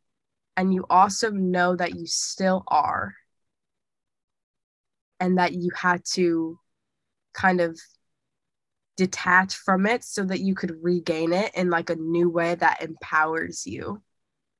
and 0.56 0.72
you 0.72 0.84
also 0.88 1.30
know 1.30 1.74
that 1.74 1.96
you 1.96 2.06
still 2.06 2.64
are 2.68 3.14
and 5.18 5.38
that 5.38 5.52
you 5.54 5.70
had 5.74 6.02
to 6.12 6.58
kind 7.32 7.60
of 7.60 7.78
detach 8.96 9.54
from 9.54 9.86
it 9.86 10.04
so 10.04 10.24
that 10.24 10.40
you 10.40 10.54
could 10.54 10.76
regain 10.82 11.32
it 11.32 11.54
in 11.54 11.70
like 11.70 11.90
a 11.90 11.96
new 11.96 12.28
way 12.28 12.54
that 12.54 12.82
empowers 12.82 13.66
you 13.66 14.02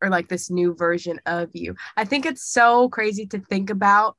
or 0.02 0.08
like 0.08 0.28
this 0.28 0.50
new 0.50 0.74
version 0.74 1.20
of 1.26 1.50
you. 1.52 1.74
I 1.96 2.04
think 2.04 2.26
it's 2.26 2.44
so 2.44 2.88
crazy 2.88 3.26
to 3.26 3.38
think 3.38 3.70
about 3.70 4.16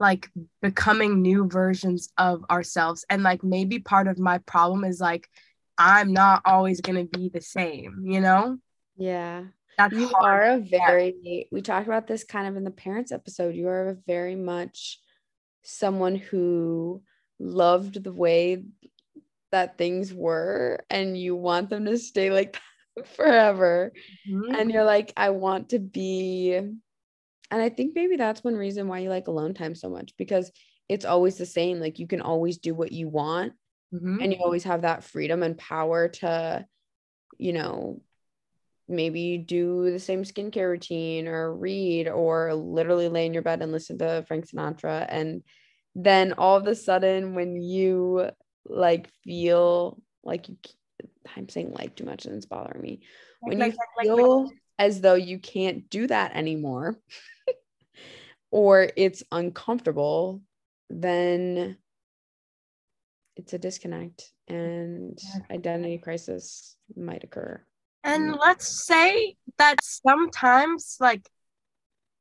like 0.00 0.30
becoming 0.62 1.22
new 1.22 1.48
versions 1.48 2.12
of 2.18 2.44
ourselves 2.50 3.04
and 3.10 3.22
like 3.22 3.42
maybe 3.42 3.78
part 3.78 4.06
of 4.06 4.18
my 4.18 4.38
problem 4.38 4.84
is 4.84 5.00
like 5.00 5.28
i'm 5.76 6.12
not 6.12 6.40
always 6.44 6.80
going 6.80 6.96
to 7.08 7.18
be 7.18 7.28
the 7.28 7.40
same 7.40 8.04
you 8.04 8.20
know 8.20 8.58
Yeah. 8.96 9.44
that's 9.76 9.96
You 9.96 10.08
hard. 10.08 10.24
are 10.24 10.44
a 10.54 10.58
very, 10.58 11.48
we 11.52 11.62
talked 11.62 11.86
about 11.86 12.06
this 12.06 12.24
kind 12.24 12.46
of 12.48 12.56
in 12.56 12.64
the 12.64 12.70
parents 12.70 13.12
episode. 13.12 13.54
You 13.54 13.68
are 13.68 13.88
a 13.90 13.96
very 14.06 14.34
much 14.34 15.00
someone 15.62 16.16
who 16.16 17.02
loved 17.38 18.02
the 18.02 18.12
way 18.12 18.64
that 19.52 19.78
things 19.78 20.12
were 20.12 20.80
and 20.90 21.16
you 21.16 21.34
want 21.36 21.70
them 21.70 21.84
to 21.86 21.96
stay 21.96 22.30
like 22.30 22.52
that 22.54 22.60
forever. 23.04 23.92
Mhm. 24.28 24.58
And 24.58 24.70
you're 24.70 24.84
like, 24.84 25.12
I 25.16 25.30
want 25.30 25.70
to 25.70 25.78
be. 25.78 26.54
And 26.54 27.62
I 27.62 27.68
think 27.70 27.94
maybe 27.94 28.16
that's 28.16 28.44
one 28.44 28.54
reason 28.56 28.88
why 28.88 28.98
you 28.98 29.08
like 29.08 29.28
alone 29.28 29.54
time 29.54 29.74
so 29.74 29.88
much 29.88 30.12
because 30.18 30.52
it's 30.88 31.04
always 31.04 31.36
the 31.36 31.46
same. 31.46 31.80
Like 31.80 31.98
you 31.98 32.06
can 32.06 32.20
always 32.20 32.58
do 32.58 32.74
what 32.74 32.92
you 32.92 33.08
want 33.08 33.54
Mhm. 33.92 34.22
and 34.22 34.32
you 34.32 34.38
always 34.40 34.64
have 34.64 34.82
that 34.82 35.04
freedom 35.04 35.42
and 35.42 35.56
power 35.56 36.08
to 36.08 36.66
you 37.38 37.52
know 37.52 38.02
maybe 38.88 39.38
do 39.38 39.90
the 39.90 39.98
same 39.98 40.24
skincare 40.24 40.68
routine 40.70 41.28
or 41.28 41.54
read 41.54 42.08
or 42.08 42.54
literally 42.54 43.08
lay 43.08 43.26
in 43.26 43.34
your 43.34 43.42
bed 43.42 43.60
and 43.62 43.70
listen 43.70 43.98
to 43.98 44.24
frank 44.26 44.46
sinatra 44.46 45.06
and 45.08 45.42
then 45.94 46.32
all 46.32 46.56
of 46.56 46.66
a 46.66 46.74
sudden 46.74 47.34
when 47.34 47.56
you 47.60 48.28
like 48.66 49.10
feel 49.24 50.00
like 50.24 50.48
you 50.48 50.56
i'm 51.36 51.48
saying 51.48 51.72
like 51.72 51.96
too 51.96 52.04
much 52.04 52.26
and 52.26 52.34
it's 52.34 52.46
bothering 52.46 52.80
me. 52.80 53.00
When 53.40 53.58
Like, 53.58 53.72
you 53.72 53.78
like, 53.78 53.88
like, 53.96 54.08
like, 54.08 54.16
feel 54.16 54.50
as 54.78 55.00
though 55.00 55.14
you 55.14 55.38
can't 55.38 55.88
do 55.90 56.06
that 56.06 56.34
anymore 56.34 56.98
or 58.50 58.90
it's 58.96 59.22
uncomfortable 59.32 60.42
then 60.90 61.76
it's 63.38 63.52
a 63.52 63.58
disconnect 63.58 64.32
and 64.48 65.18
identity 65.50 65.98
crisis 65.98 66.76
might 66.96 67.24
occur. 67.24 67.62
And 68.02 68.34
mm. 68.34 68.38
let's 68.38 68.86
say 68.86 69.36
that 69.58 69.76
sometimes, 69.82 70.96
like, 70.98 71.28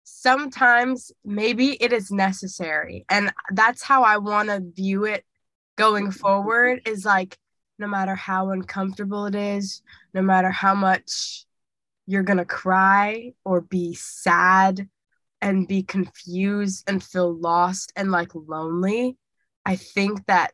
sometimes 0.04 1.12
maybe 1.26 1.72
it 1.82 1.92
is 1.92 2.12
necessary. 2.12 3.06
And 3.10 3.34
that's 3.52 3.84
how 3.84 4.04
I 4.04 4.18
want 4.18 4.50
to 4.50 4.62
view 4.62 5.06
it 5.06 5.26
going 5.76 6.12
forward 6.24 6.82
is 6.86 7.04
like, 7.04 7.38
no 7.80 7.88
matter 7.88 8.16
how 8.16 8.50
uncomfortable 8.52 9.26
it 9.26 9.36
is, 9.36 9.82
no 10.14 10.22
matter 10.22 10.52
how 10.52 10.74
much 10.74 11.46
you're 12.06 12.24
going 12.24 12.38
to 12.38 12.46
cry 12.46 13.34
or 13.44 13.62
be 13.62 13.94
sad 13.94 14.88
and 15.42 15.68
be 15.68 15.84
confused 15.84 16.84
and 16.88 17.04
feel 17.04 17.34
lost 17.34 17.94
and 17.96 18.12
like 18.12 18.32
lonely, 18.34 19.18
I 19.66 19.76
think 19.76 20.26
that 20.28 20.54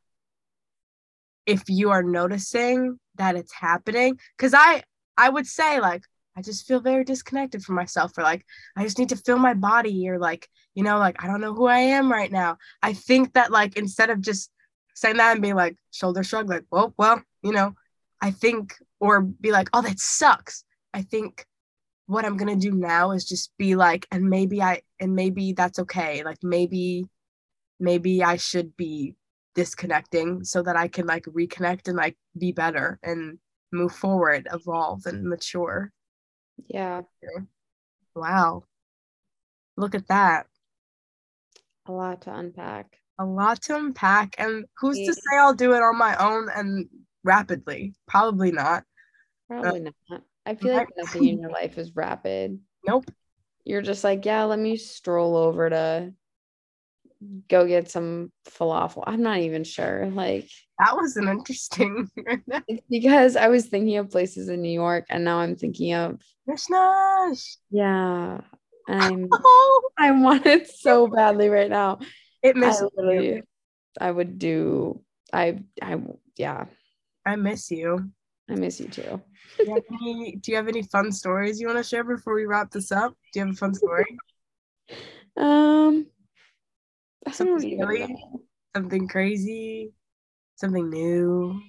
if 1.45 1.63
you 1.67 1.91
are 1.91 2.03
noticing 2.03 2.99
that 3.15 3.35
it's 3.35 3.53
happening, 3.53 4.17
because 4.37 4.53
I, 4.53 4.83
I 5.17 5.29
would 5.29 5.47
say 5.47 5.79
like 5.79 6.03
I 6.35 6.41
just 6.41 6.67
feel 6.67 6.79
very 6.79 7.03
disconnected 7.03 7.63
from 7.63 7.75
myself 7.75 8.17
or 8.17 8.23
like 8.23 8.45
I 8.75 8.83
just 8.83 8.97
need 8.97 9.09
to 9.09 9.17
feel 9.17 9.37
my 9.37 9.53
body 9.53 10.09
or 10.09 10.17
like 10.17 10.49
you 10.73 10.83
know 10.83 10.97
like 10.97 11.23
I 11.23 11.27
don't 11.27 11.41
know 11.41 11.53
who 11.53 11.67
I 11.67 11.79
am 11.79 12.11
right 12.11 12.31
now. 12.31 12.57
I 12.81 12.93
think 12.93 13.33
that 13.33 13.51
like 13.51 13.77
instead 13.77 14.09
of 14.09 14.21
just 14.21 14.49
saying 14.93 15.17
that 15.17 15.33
and 15.33 15.41
being 15.41 15.55
like 15.55 15.77
shoulder 15.91 16.23
shrug 16.23 16.49
like 16.49 16.65
well 16.71 16.93
well 16.97 17.21
you 17.41 17.51
know 17.51 17.73
I 18.21 18.31
think 18.31 18.75
or 18.99 19.21
be 19.21 19.51
like 19.51 19.69
oh 19.73 19.81
that 19.81 19.99
sucks. 19.99 20.63
I 20.93 21.01
think 21.01 21.45
what 22.05 22.25
I'm 22.25 22.37
gonna 22.37 22.55
do 22.55 22.71
now 22.71 23.11
is 23.11 23.25
just 23.25 23.51
be 23.57 23.75
like 23.75 24.07
and 24.11 24.29
maybe 24.29 24.61
I 24.61 24.81
and 24.99 25.15
maybe 25.15 25.53
that's 25.53 25.79
okay 25.79 26.23
like 26.23 26.37
maybe 26.43 27.05
maybe 27.79 28.23
I 28.23 28.37
should 28.37 28.75
be 28.77 29.15
disconnecting 29.55 30.43
so 30.43 30.61
that 30.63 30.75
I 30.75 30.87
can 30.87 31.05
like 31.05 31.25
reconnect 31.25 31.87
and 31.87 31.97
like 31.97 32.17
be 32.37 32.51
better 32.51 32.99
and 33.03 33.37
move 33.71 33.91
forward, 33.91 34.47
evolve 34.51 35.05
and 35.05 35.27
mature. 35.27 35.91
yeah 36.67 37.01
Wow. 38.15 38.63
Look 39.75 39.95
at 39.95 40.07
that. 40.07 40.45
a 41.87 41.91
lot 41.91 42.21
to 42.21 42.33
unpack 42.33 42.99
A 43.23 43.25
lot 43.25 43.61
to 43.63 43.75
unpack. 43.77 44.35
And 44.37 44.65
who's 44.77 44.99
Yeah. 44.99 45.07
to 45.07 45.13
say 45.13 45.37
I'll 45.39 45.53
do 45.53 45.73
it 45.73 45.81
on 45.81 45.97
my 45.97 46.15
own 46.17 46.49
and 46.53 46.89
rapidly? 47.23 47.93
Probably 48.07 48.51
not. 48.51 48.83
probably 49.47 49.87
uh, 49.87 49.91
not 50.09 50.21
i 50.45 50.55
feel 50.55 50.73
like 50.75 50.89
nothing 50.97 51.25
in 51.25 51.39
your 51.39 51.49
life 51.51 51.77
is 51.77 51.95
rapid 51.95 52.59
Nope. 52.85 53.05
you're 53.63 53.81
just 53.81 54.03
like 54.03 54.25
yeah 54.25 54.43
let 54.43 54.59
me 54.59 54.75
stroll 54.77 55.37
over 55.37 55.69
to 55.69 56.13
go 57.47 57.65
get 57.65 57.89
some 57.89 58.31
falafel 58.49 59.03
i'm 59.07 59.21
not 59.21 59.39
even 59.39 59.63
sure 59.63 60.09
like 60.13 60.49
That 60.79 60.95
was 60.97 61.15
an 61.15 61.27
interesting. 61.29 62.09
because 62.89 63.35
i 63.37 63.47
was 63.47 63.67
thinking 63.67 63.97
of 63.97 64.09
places 64.11 64.49
in 64.49 64.61
new 64.61 64.71
york 64.85 65.05
and 65.09 65.23
now 65.23 65.37
i'm 65.39 65.55
thinking 65.55 65.93
of 65.93 66.21
Krishnash. 66.49 67.55
yeah 67.71 68.41
i'm 68.89 69.29
Oh, 69.31 69.89
i 69.97 70.11
want 70.11 70.45
it 70.45 70.67
so 70.69 71.07
badly 71.07 71.47
right 71.47 71.69
now 71.69 71.99
it 72.43 72.55
I 72.55 72.59
misses 72.59 72.89
you. 72.97 73.43
I 73.99 74.11
would 74.11 74.37
do. 74.37 75.01
I, 75.31 75.59
I, 75.81 75.97
yeah, 76.37 76.65
I 77.25 77.35
miss 77.35 77.71
you. 77.71 78.11
I 78.49 78.55
miss 78.55 78.79
you 78.79 78.87
too. 78.89 79.21
Do 79.57 79.63
you, 79.65 79.73
have 79.73 79.83
any, 80.01 80.35
do 80.35 80.51
you 80.51 80.57
have 80.57 80.67
any 80.67 80.83
fun 80.83 81.11
stories 81.11 81.59
you 81.59 81.67
want 81.67 81.79
to 81.79 81.83
share 81.83 82.03
before 82.03 82.35
we 82.35 82.45
wrap 82.45 82.71
this 82.71 82.91
up? 82.91 83.15
Do 83.31 83.39
you 83.39 83.45
have 83.45 83.55
a 83.55 83.57
fun 83.57 83.73
story? 83.73 84.05
Um, 85.35 86.05
Something 87.31 87.59
silly? 87.59 88.15
Something 88.75 89.07
crazy? 89.07 89.93
Something 90.55 90.89
new? 90.89 91.59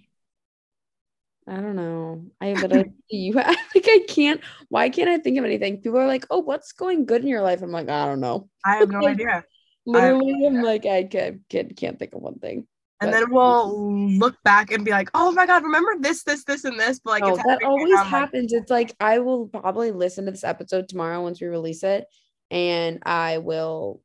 I 1.47 1.57
don't 1.57 1.77
know. 1.77 2.27
I 2.41 2.53
literally, 2.53 2.93
you 3.09 3.33
like, 3.35 3.57
I 3.75 4.05
can't. 4.09 4.41
Why 4.69 4.91
can't 4.91 5.09
I 5.09 5.19
think 5.19 5.39
of 5.39 5.45
anything? 5.45 5.81
People 5.81 5.99
are 5.99 6.07
like, 6.07 6.27
"Oh, 6.31 6.41
what's 6.41 6.73
going 6.73 7.07
good 7.07 7.23
in 7.23 7.29
your 7.29 7.43
life?" 7.43 7.63
I'm 7.63 7.71
like, 7.71 7.89
I 7.89 8.07
don't 8.07 8.21
know. 8.21 8.49
I 8.65 8.77
have 8.77 8.91
no 8.91 9.07
idea. 9.07 9.45
Literally, 9.87 10.47
I'm 10.47 10.63
like, 10.63 10.87
I 10.87 11.05
can't, 11.05 11.41
can't, 11.49 11.77
can't 11.77 11.99
think 11.99 12.15
of 12.15 12.23
one 12.23 12.39
thing. 12.39 12.67
And 13.01 13.11
But- 13.11 13.19
then 13.19 13.31
we'll 13.31 14.19
look 14.19 14.37
back 14.45 14.71
and 14.73 14.85
be 14.85 14.91
like, 14.91 15.11
oh 15.15 15.33
my 15.33 15.47
God, 15.47 15.65
remember 15.65 15.97
this, 15.99 16.23
this, 16.23 16.45
this, 16.45 16.65
and 16.65 16.79
this? 16.79 17.01
But 17.01 17.11
like, 17.11 17.23
No, 17.23 17.35
it's 17.35 17.39
that 17.39 17.49
happening 17.51 17.69
right 17.69 17.71
always 17.71 17.95
like, 17.95 18.07
happens. 18.07 18.53
It's 18.53 18.71
like 18.71 18.95
I 19.01 19.19
will 19.19 19.49
probably 19.49 19.91
listen 19.91 20.25
to 20.25 20.31
this 20.31 20.45
episode 20.45 20.89
tomorrow 20.89 21.23
once 21.23 21.41
we 21.41 21.49
release 21.49 21.83
it, 21.83 22.07
and 22.51 23.03
I 23.05 23.39
will 23.39 24.01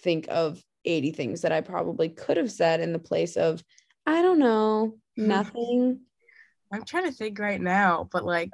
think 0.00 0.26
of 0.28 0.62
80 0.84 1.12
things 1.12 1.42
that 1.42 1.52
I 1.52 1.60
probably 1.60 2.08
could 2.08 2.36
have 2.36 2.50
said 2.50 2.80
in 2.80 2.92
the 2.92 2.98
place 2.98 3.36
of, 3.36 3.62
I 4.04 4.20
don't 4.20 4.40
know, 4.40 4.98
nothing. 5.16 6.00
I'm 6.72 6.84
trying 6.84 7.04
to 7.04 7.12
think 7.12 7.38
right 7.38 7.60
now, 7.60 8.08
but 8.10 8.24
like, 8.24 8.50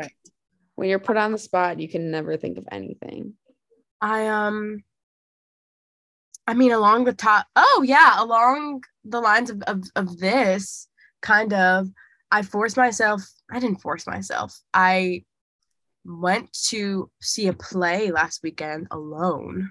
when 0.75 0.89
you're 0.89 0.99
put 0.99 1.17
on 1.17 1.33
the 1.33 1.39
spot, 1.39 1.81
you 1.81 1.89
can 1.89 2.11
never 2.11 2.37
think 2.37 2.59
of 2.59 2.69
anything. 2.71 3.35
I, 4.01 4.29
um, 4.29 4.85
I 6.49 6.55
mean, 6.55 6.73
along 6.73 7.05
the 7.05 7.13
top, 7.13 7.47
oh 7.57 7.85
yeah, 7.87 8.15
along 8.23 8.83
the 9.05 9.21
lines 9.21 9.51
of, 9.51 9.61
of, 9.67 9.85
of 9.97 10.19
this 10.19 10.89
kind 11.21 11.53
of, 11.53 11.89
I 12.31 12.41
forced 12.41 12.79
myself, 12.79 13.23
I 13.51 13.61
didn't 13.61 13.83
force 13.83 14.07
myself. 14.07 14.59
I 14.73 15.25
went 16.07 16.51
to 16.69 17.11
see 17.21 17.49
a 17.49 17.53
play 17.53 18.11
last 18.11 18.43
weekend 18.43 18.87
alone. 18.91 19.71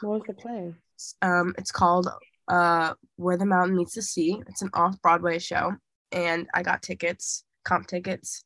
What 0.00 0.12
was 0.12 0.22
the 0.26 0.32
play? 0.32 0.72
Um, 1.20 1.54
it's 1.58 1.70
called 1.70 2.08
uh, 2.48 2.94
Where 3.16 3.36
the 3.36 3.44
Mountain 3.44 3.76
Meets 3.76 3.96
the 3.96 4.00
Sea. 4.00 4.42
It's 4.48 4.62
an 4.62 4.70
off 4.72 5.00
Broadway 5.02 5.38
show, 5.38 5.72
and 6.10 6.48
I 6.54 6.62
got 6.62 6.80
tickets, 6.80 7.44
comp 7.64 7.86
tickets, 7.86 8.44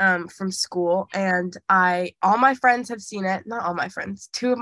um, 0.00 0.26
from 0.26 0.50
school. 0.50 1.06
And 1.14 1.56
I, 1.68 2.14
all 2.24 2.38
my 2.38 2.54
friends 2.54 2.88
have 2.88 3.02
seen 3.02 3.24
it. 3.24 3.46
Not 3.46 3.62
all 3.62 3.74
my 3.74 3.88
friends, 3.88 4.28
two, 4.32 4.54
of 4.54 4.58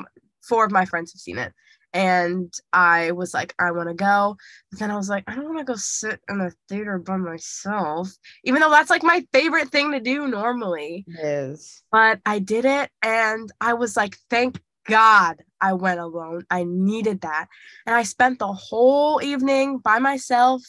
four 0.46 0.66
of 0.66 0.70
my 0.70 0.84
friends 0.84 1.14
have 1.14 1.20
seen 1.20 1.38
it. 1.38 1.54
And 1.96 2.52
I 2.74 3.12
was 3.12 3.32
like, 3.32 3.54
I 3.58 3.70
want 3.70 3.88
to 3.88 3.94
go. 3.94 4.36
But 4.70 4.80
then 4.80 4.90
I 4.90 4.96
was 4.96 5.08
like, 5.08 5.24
I 5.26 5.34
don't 5.34 5.46
want 5.46 5.60
to 5.60 5.64
go 5.64 5.76
sit 5.76 6.20
in 6.28 6.42
a 6.42 6.50
theater 6.68 6.98
by 6.98 7.16
myself, 7.16 8.10
even 8.44 8.60
though 8.60 8.70
that's 8.70 8.90
like 8.90 9.02
my 9.02 9.24
favorite 9.32 9.70
thing 9.70 9.92
to 9.92 10.00
do 10.00 10.28
normally 10.28 11.06
Is 11.08 11.82
but 11.90 12.20
I 12.26 12.38
did 12.38 12.66
it 12.66 12.90
and 13.00 13.50
I 13.62 13.72
was 13.72 13.96
like, 13.96 14.18
thank 14.28 14.60
God 14.86 15.42
I 15.58 15.72
went 15.72 15.98
alone. 15.98 16.44
I 16.50 16.64
needed 16.64 17.22
that. 17.22 17.46
And 17.86 17.96
I 17.96 18.02
spent 18.02 18.40
the 18.40 18.52
whole 18.52 19.22
evening 19.22 19.78
by 19.78 19.98
myself. 19.98 20.62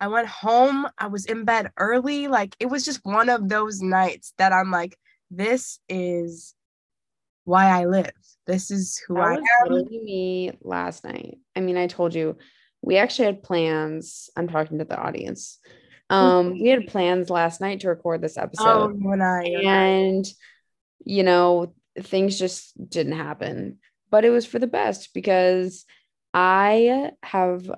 I 0.00 0.08
went 0.08 0.26
home. 0.26 0.88
I 0.98 1.06
was 1.06 1.26
in 1.26 1.44
bed 1.44 1.70
early. 1.78 2.26
Like 2.26 2.56
it 2.58 2.66
was 2.66 2.84
just 2.84 3.04
one 3.04 3.28
of 3.28 3.48
those 3.48 3.80
nights 3.80 4.34
that 4.38 4.52
I'm 4.52 4.72
like, 4.72 4.98
this 5.30 5.78
is 5.88 6.55
why 7.46 7.68
I 7.68 7.86
live. 7.86 8.10
This 8.46 8.70
is 8.70 8.98
who 9.06 9.16
I 9.16 9.36
that 9.36 9.66
was 9.68 9.82
am. 9.82 10.04
me 10.04 10.52
last 10.62 11.04
night. 11.04 11.38
I 11.56 11.60
mean, 11.60 11.76
I 11.76 11.86
told 11.86 12.14
you 12.14 12.36
we 12.82 12.98
actually 12.98 13.26
had 13.26 13.42
plans. 13.42 14.28
I'm 14.36 14.48
talking 14.48 14.78
to 14.78 14.84
the 14.84 14.98
audience. 15.00 15.58
Um, 16.10 16.52
we 16.60 16.68
had 16.68 16.86
plans 16.86 17.30
last 17.30 17.60
night 17.60 17.80
to 17.80 17.88
record 17.88 18.20
this 18.20 18.36
episode. 18.36 18.92
Oh, 18.92 18.96
you 18.96 19.10
and 19.12 19.22
I. 19.22 19.26
right. 19.26 19.64
and 19.64 20.26
you 21.04 21.22
know 21.22 21.74
things 22.00 22.38
just 22.38 22.72
didn't 22.90 23.16
happen 23.16 23.78
but 24.10 24.24
it 24.24 24.30
was 24.30 24.46
for 24.46 24.58
the 24.58 24.66
best 24.66 25.12
because 25.14 25.84
I 26.32 27.10
have, 27.22 27.70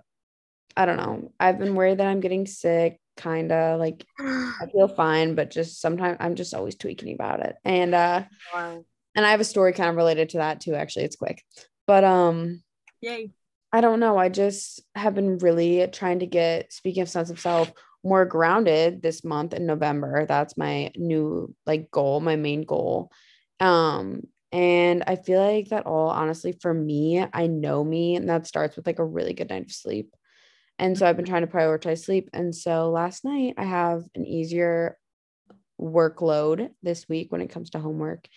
I 0.76 0.86
don't 0.86 0.96
know. 0.96 1.32
I've 1.38 1.58
been 1.58 1.74
worried 1.74 1.98
that 1.98 2.06
I'm 2.06 2.20
getting 2.20 2.46
sick, 2.46 3.00
kind 3.16 3.50
of 3.52 3.80
like 3.80 4.04
I 4.20 4.66
feel 4.72 4.88
fine, 4.88 5.34
but 5.34 5.50
just 5.50 5.80
sometimes 5.80 6.18
I'm 6.20 6.34
just 6.34 6.54
always 6.54 6.76
tweaking 6.76 7.14
about 7.14 7.40
it. 7.40 7.56
And 7.64 7.94
uh 7.94 8.24
Wow. 8.52 8.84
And 9.18 9.26
I 9.26 9.32
have 9.32 9.40
a 9.40 9.44
story 9.44 9.72
kind 9.72 9.90
of 9.90 9.96
related 9.96 10.28
to 10.30 10.36
that 10.36 10.60
too, 10.60 10.76
actually. 10.76 11.04
It's 11.04 11.16
quick. 11.16 11.42
But 11.88 12.04
um 12.04 12.62
Yay. 13.00 13.30
I 13.72 13.80
don't 13.80 13.98
know. 13.98 14.16
I 14.16 14.28
just 14.28 14.80
have 14.94 15.16
been 15.16 15.38
really 15.38 15.88
trying 15.88 16.20
to 16.20 16.26
get, 16.26 16.72
speaking 16.72 17.02
of 17.02 17.08
sense 17.08 17.28
of 17.28 17.40
self, 17.40 17.72
more 18.04 18.24
grounded 18.24 19.02
this 19.02 19.24
month 19.24 19.54
in 19.54 19.66
November. 19.66 20.24
That's 20.24 20.56
my 20.56 20.92
new 20.96 21.52
like 21.66 21.90
goal, 21.90 22.20
my 22.20 22.36
main 22.36 22.62
goal. 22.62 23.10
Um, 23.58 24.22
and 24.52 25.02
I 25.04 25.16
feel 25.16 25.44
like 25.44 25.70
that 25.70 25.86
all 25.86 26.10
honestly 26.10 26.52
for 26.52 26.72
me, 26.72 27.26
I 27.32 27.48
know 27.48 27.82
me, 27.82 28.14
and 28.14 28.28
that 28.28 28.46
starts 28.46 28.76
with 28.76 28.86
like 28.86 29.00
a 29.00 29.04
really 29.04 29.34
good 29.34 29.50
night 29.50 29.64
of 29.64 29.72
sleep. 29.72 30.14
And 30.78 30.96
so 30.96 31.06
I've 31.06 31.16
been 31.16 31.26
trying 31.26 31.44
to 31.44 31.52
prioritize 31.52 32.04
sleep. 32.04 32.30
And 32.32 32.54
so 32.54 32.90
last 32.92 33.24
night 33.24 33.54
I 33.58 33.64
have 33.64 34.04
an 34.14 34.24
easier 34.24 34.96
workload 35.78 36.70
this 36.84 37.08
week 37.08 37.32
when 37.32 37.40
it 37.40 37.50
comes 37.50 37.70
to 37.70 37.80
homework. 37.80 38.28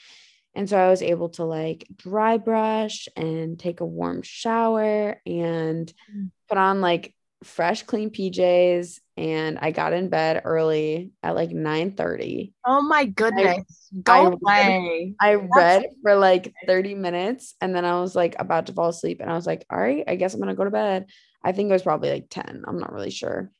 And 0.53 0.69
so 0.69 0.77
I 0.77 0.89
was 0.89 1.01
able 1.01 1.29
to 1.29 1.45
like 1.45 1.87
dry 1.95 2.37
brush 2.37 3.07
and 3.15 3.57
take 3.57 3.79
a 3.79 3.85
warm 3.85 4.21
shower 4.21 5.21
and 5.25 5.91
Mm. 6.13 6.31
put 6.49 6.57
on 6.57 6.81
like 6.81 7.15
fresh 7.43 7.83
clean 7.83 8.09
PJs 8.11 8.99
and 9.17 9.57
I 9.59 9.71
got 9.71 9.93
in 9.93 10.09
bed 10.09 10.41
early 10.45 11.11
at 11.23 11.33
like 11.35 11.49
9 11.51 11.91
30. 11.95 12.53
Oh 12.65 12.81
my 12.81 13.05
goodness. 13.05 13.63
I 13.93 13.97
Go 14.03 14.23
read- 14.29 14.39
away. 14.43 15.15
I 15.19 15.35
read 15.35 15.85
for 16.03 16.15
like 16.15 16.53
30 16.67 16.95
minutes 16.95 17.55
and 17.61 17.73
then 17.75 17.83
I 17.85 17.99
was 18.01 18.15
like 18.15 18.35
about 18.37 18.67
to 18.67 18.73
fall 18.73 18.89
asleep 18.89 19.21
and 19.21 19.29
I 19.31 19.35
was 19.35 19.47
like, 19.47 19.65
all 19.71 19.79
right, 19.79 20.03
I 20.07 20.15
guess 20.17 20.33
I'm 20.33 20.39
gonna 20.41 20.53
go 20.55 20.65
to 20.65 20.69
bed. 20.71 21.07
I 21.43 21.51
think 21.53 21.69
it 21.69 21.73
was 21.73 21.81
probably 21.83 22.11
like 22.11 22.27
10. 22.29 22.63
I'm 22.67 22.77
not 22.77 22.91
really 22.93 23.09
sure. 23.09 23.51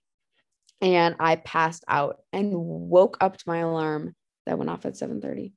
And 0.81 1.15
I 1.19 1.35
passed 1.37 1.83
out 1.87 2.17
and 2.33 2.51
woke 2.53 3.17
up 3.21 3.37
to 3.37 3.43
my 3.47 3.59
alarm 3.59 4.15
that 4.45 4.57
went 4.57 4.69
off 4.69 4.85
at 4.85 4.97
7 4.97 5.21
30. 5.21 5.53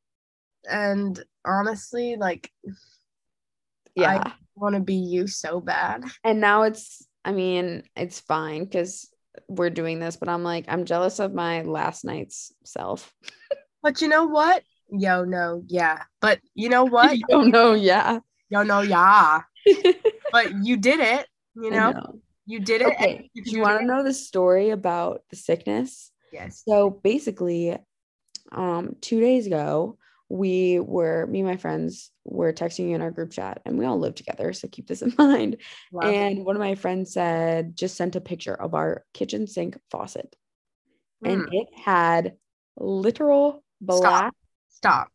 And 0.71 1.23
honestly, 1.45 2.17
like, 2.17 2.51
Yeah. 3.95 4.23
I 4.25 4.33
want 4.57 4.75
to 4.75 4.81
be 4.81 4.95
you 4.95 5.27
so 5.27 5.61
bad. 5.61 6.05
and 6.23 6.41
now 6.41 6.63
it's 6.63 7.05
i 7.25 7.33
mean 7.33 7.83
it's 7.97 8.21
fine 8.21 8.63
because 8.65 9.11
we're 9.49 9.71
doing 9.71 9.99
this 9.99 10.15
but 10.17 10.29
i'm 10.29 10.45
like 10.45 10.65
i'm 10.69 10.85
jealous 10.85 11.19
of 11.19 11.35
my 11.35 11.63
last 11.63 12.05
night's 12.05 12.53
self 12.65 13.13
But 13.83 14.01
you 14.01 14.09
know 14.09 14.25
what? 14.27 14.63
Yo, 14.91 15.25
no, 15.25 15.63
yeah. 15.67 16.05
But 16.21 16.41
you 16.55 16.69
know 16.71 16.85
what? 16.85 17.19
Yo, 17.29 17.43
no 17.43 17.75
yeah 17.75 18.21
Yo, 18.49 18.63
no, 18.63 18.81
yeah. 18.81 19.43
But 20.33 20.65
you 20.65 20.77
did 20.77 21.01
it. 21.01 21.27
You 21.55 21.71
know, 21.71 21.91
know. 21.91 22.21
you 22.47 22.61
did 22.61 22.81
it. 22.83 22.87
okay 22.95 23.29
you 23.35 23.43
you 23.47 23.61
want 23.61 23.81
to 23.81 23.87
know 23.87 24.03
the 24.05 24.15
story 24.15 24.71
about 24.71 25.23
the 25.31 25.37
sickness 25.37 26.11
Yes. 26.33 26.63
so 26.65 26.91
basically 26.91 27.77
um 28.53 28.95
two 29.01 29.21
days 29.21 29.47
ago 29.47 29.99
we 30.35 30.81
were 30.81 31.29
me 31.29 31.41
and 31.41 31.49
my 31.49 31.57
friends 31.57 32.11
were 32.25 32.53
texting 32.53 32.93
in 32.93 33.01
our 33.01 33.13
group 33.13 33.31
chat 33.31 33.63
and 33.65 33.79
we 33.79 33.85
all 33.85 34.01
live 34.01 34.17
together 34.17 34.53
so 34.53 34.67
keep 34.67 34.89
this 34.89 35.01
in 35.07 35.15
mind. 35.17 35.59
And 36.03 36.45
one 36.45 36.57
of 36.57 36.61
my 36.61 36.75
friends 36.75 37.13
said 37.13 37.77
just 37.77 37.97
sent 37.97 38.17
a 38.17 38.21
picture 38.21 38.55
of 38.55 38.75
our 38.75 39.05
kitchen 39.15 39.47
sink 39.47 39.79
faucet. 39.93 40.35
And 41.25 41.43
Mm, 41.43 41.53
it 41.53 41.69
had 41.77 42.35
literal 42.77 43.63
black 43.81 44.33
stop. 44.71 45.09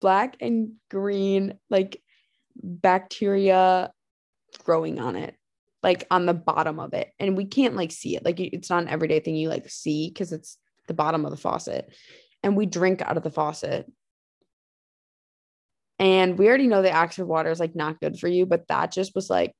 black 0.00 0.36
and 0.40 0.72
green 0.90 1.54
like 1.70 2.02
bacteria 2.56 3.92
growing 4.64 4.98
on 4.98 5.14
it 5.14 5.36
like 5.84 6.04
on 6.10 6.26
the 6.26 6.34
bottom 6.34 6.80
of 6.80 6.94
it. 6.94 7.12
And 7.20 7.36
we 7.36 7.44
can't 7.44 7.76
like 7.76 7.92
see 7.92 8.16
it. 8.16 8.24
Like 8.24 8.40
it's 8.40 8.70
not 8.70 8.82
an 8.82 8.88
everyday 8.88 9.20
thing 9.20 9.36
you 9.36 9.48
like 9.48 9.70
see 9.70 10.08
because 10.08 10.32
it's 10.32 10.58
the 10.88 10.94
bottom 10.94 11.24
of 11.24 11.30
the 11.30 11.36
faucet. 11.36 11.94
And 12.42 12.56
we 12.56 12.66
drink 12.66 13.02
out 13.02 13.16
of 13.16 13.22
the 13.22 13.30
faucet 13.30 13.86
and 15.98 16.38
we 16.38 16.48
already 16.48 16.66
know 16.66 16.82
the 16.82 16.92
Oxford 16.92 17.26
water 17.26 17.50
is 17.50 17.60
like 17.60 17.74
not 17.74 18.00
good 18.00 18.18
for 18.18 18.28
you 18.28 18.46
but 18.46 18.66
that 18.68 18.92
just 18.92 19.14
was 19.14 19.30
like 19.30 19.54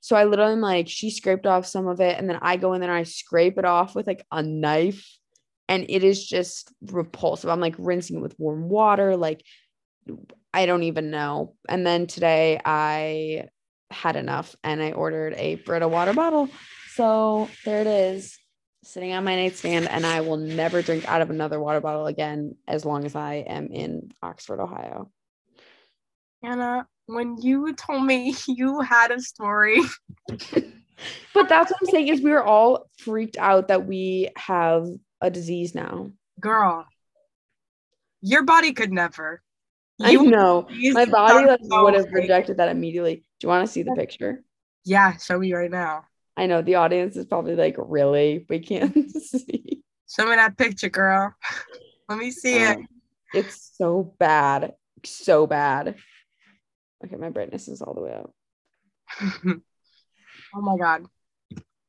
so 0.00 0.16
I 0.16 0.24
literally 0.24 0.52
am 0.52 0.60
like 0.60 0.88
she 0.88 1.10
scraped 1.10 1.46
off 1.46 1.66
some 1.66 1.86
of 1.86 2.00
it 2.00 2.18
and 2.18 2.28
then 2.28 2.38
I 2.42 2.56
go 2.56 2.72
in 2.72 2.80
there 2.80 2.90
and 2.90 2.98
I 2.98 3.04
scrape 3.04 3.58
it 3.58 3.64
off 3.64 3.94
with 3.94 4.06
like 4.06 4.26
a 4.32 4.42
knife 4.42 5.06
and 5.68 5.86
it 5.88 6.04
is 6.04 6.26
just 6.26 6.72
repulsive. 6.82 7.48
I'm 7.48 7.60
like 7.60 7.76
rinsing 7.78 8.16
it 8.16 8.20
with 8.20 8.38
warm 8.38 8.68
water 8.68 9.16
like 9.16 9.42
I 10.52 10.66
don't 10.66 10.82
even 10.82 11.10
know. 11.10 11.54
And 11.68 11.86
then 11.86 12.06
today 12.06 12.60
I 12.64 13.44
had 13.90 14.16
enough 14.16 14.56
and 14.62 14.82
I 14.82 14.92
ordered 14.92 15.34
a 15.34 15.56
Brita 15.56 15.88
water 15.88 16.12
bottle. 16.12 16.48
So 16.94 17.48
there 17.64 17.80
it 17.80 17.86
is, 17.86 18.38
sitting 18.84 19.12
on 19.14 19.24
my 19.24 19.36
nightstand, 19.36 19.88
and 19.88 20.04
I 20.04 20.20
will 20.20 20.36
never 20.36 20.82
drink 20.82 21.08
out 21.08 21.22
of 21.22 21.30
another 21.30 21.58
water 21.58 21.80
bottle 21.80 22.06
again 22.06 22.56
as 22.68 22.84
long 22.84 23.06
as 23.06 23.14
I 23.16 23.36
am 23.36 23.68
in 23.68 24.10
Oxford, 24.22 24.60
Ohio. 24.60 25.10
Anna, 26.42 26.86
when 27.06 27.36
you 27.40 27.72
told 27.74 28.04
me 28.04 28.34
you 28.48 28.80
had 28.80 29.10
a 29.10 29.20
story, 29.20 29.80
But 31.34 31.48
that's 31.48 31.70
what 31.70 31.78
I'm 31.80 31.88
saying 31.88 32.08
is 32.08 32.20
we 32.20 32.30
were 32.30 32.44
all 32.44 32.90
freaked 32.98 33.36
out 33.38 33.68
that 33.68 33.86
we 33.86 34.28
have 34.36 34.86
a 35.20 35.30
disease 35.30 35.74
now. 35.74 36.10
girl, 36.40 36.86
your 38.20 38.44
body 38.44 38.72
could 38.72 38.92
never. 38.92 39.42
I 40.00 40.14
know. 40.14 40.66
My 40.92 41.04
body 41.04 41.46
like, 41.46 41.60
would 41.62 41.94
have 41.94 42.12
rejected 42.12 42.56
that 42.56 42.68
immediately. 42.68 43.16
Do 43.16 43.44
you 43.44 43.48
want 43.48 43.66
to 43.66 43.72
see 43.72 43.82
the 43.82 43.92
picture? 43.92 44.42
Yeah, 44.84 45.16
show 45.16 45.38
me 45.38 45.52
right 45.52 45.70
now. 45.70 46.04
I 46.36 46.46
know 46.46 46.62
the 46.62 46.76
audience 46.76 47.16
is 47.16 47.26
probably 47.26 47.54
like, 47.54 47.76
really? 47.78 48.44
We 48.48 48.58
can't 48.58 49.10
see. 49.22 49.82
Show 50.08 50.26
me 50.26 50.36
that 50.36 50.58
picture, 50.58 50.88
girl. 50.88 51.34
Let 52.08 52.18
me 52.18 52.30
see 52.30 52.56
it. 52.56 52.76
Um, 52.76 52.88
it's 53.32 53.72
so 53.76 54.14
bad. 54.18 54.74
So 55.04 55.46
bad. 55.46 55.96
Okay, 57.04 57.16
my 57.16 57.30
brightness 57.30 57.68
is 57.68 57.82
all 57.82 57.94
the 57.94 58.00
way 58.00 58.14
up. 58.14 58.32
oh 60.54 60.60
my 60.60 60.76
god. 60.76 61.06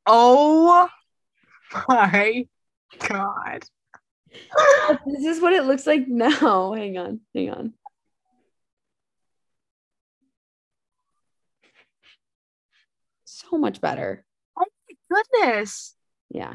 Oh 0.06 0.88
my 1.88 2.46
god. 3.08 3.64
This 5.06 5.24
is 5.24 5.40
what 5.40 5.52
it 5.52 5.64
looks 5.64 5.86
like 5.86 6.08
now. 6.08 6.72
Hang 6.72 6.98
on. 6.98 7.20
Hang 7.34 7.50
on. 7.50 7.72
So 13.24 13.58
much 13.58 13.80
better. 13.80 14.24
Oh 14.58 14.64
my 15.10 15.22
goodness. 15.40 15.94
Yeah. 16.30 16.54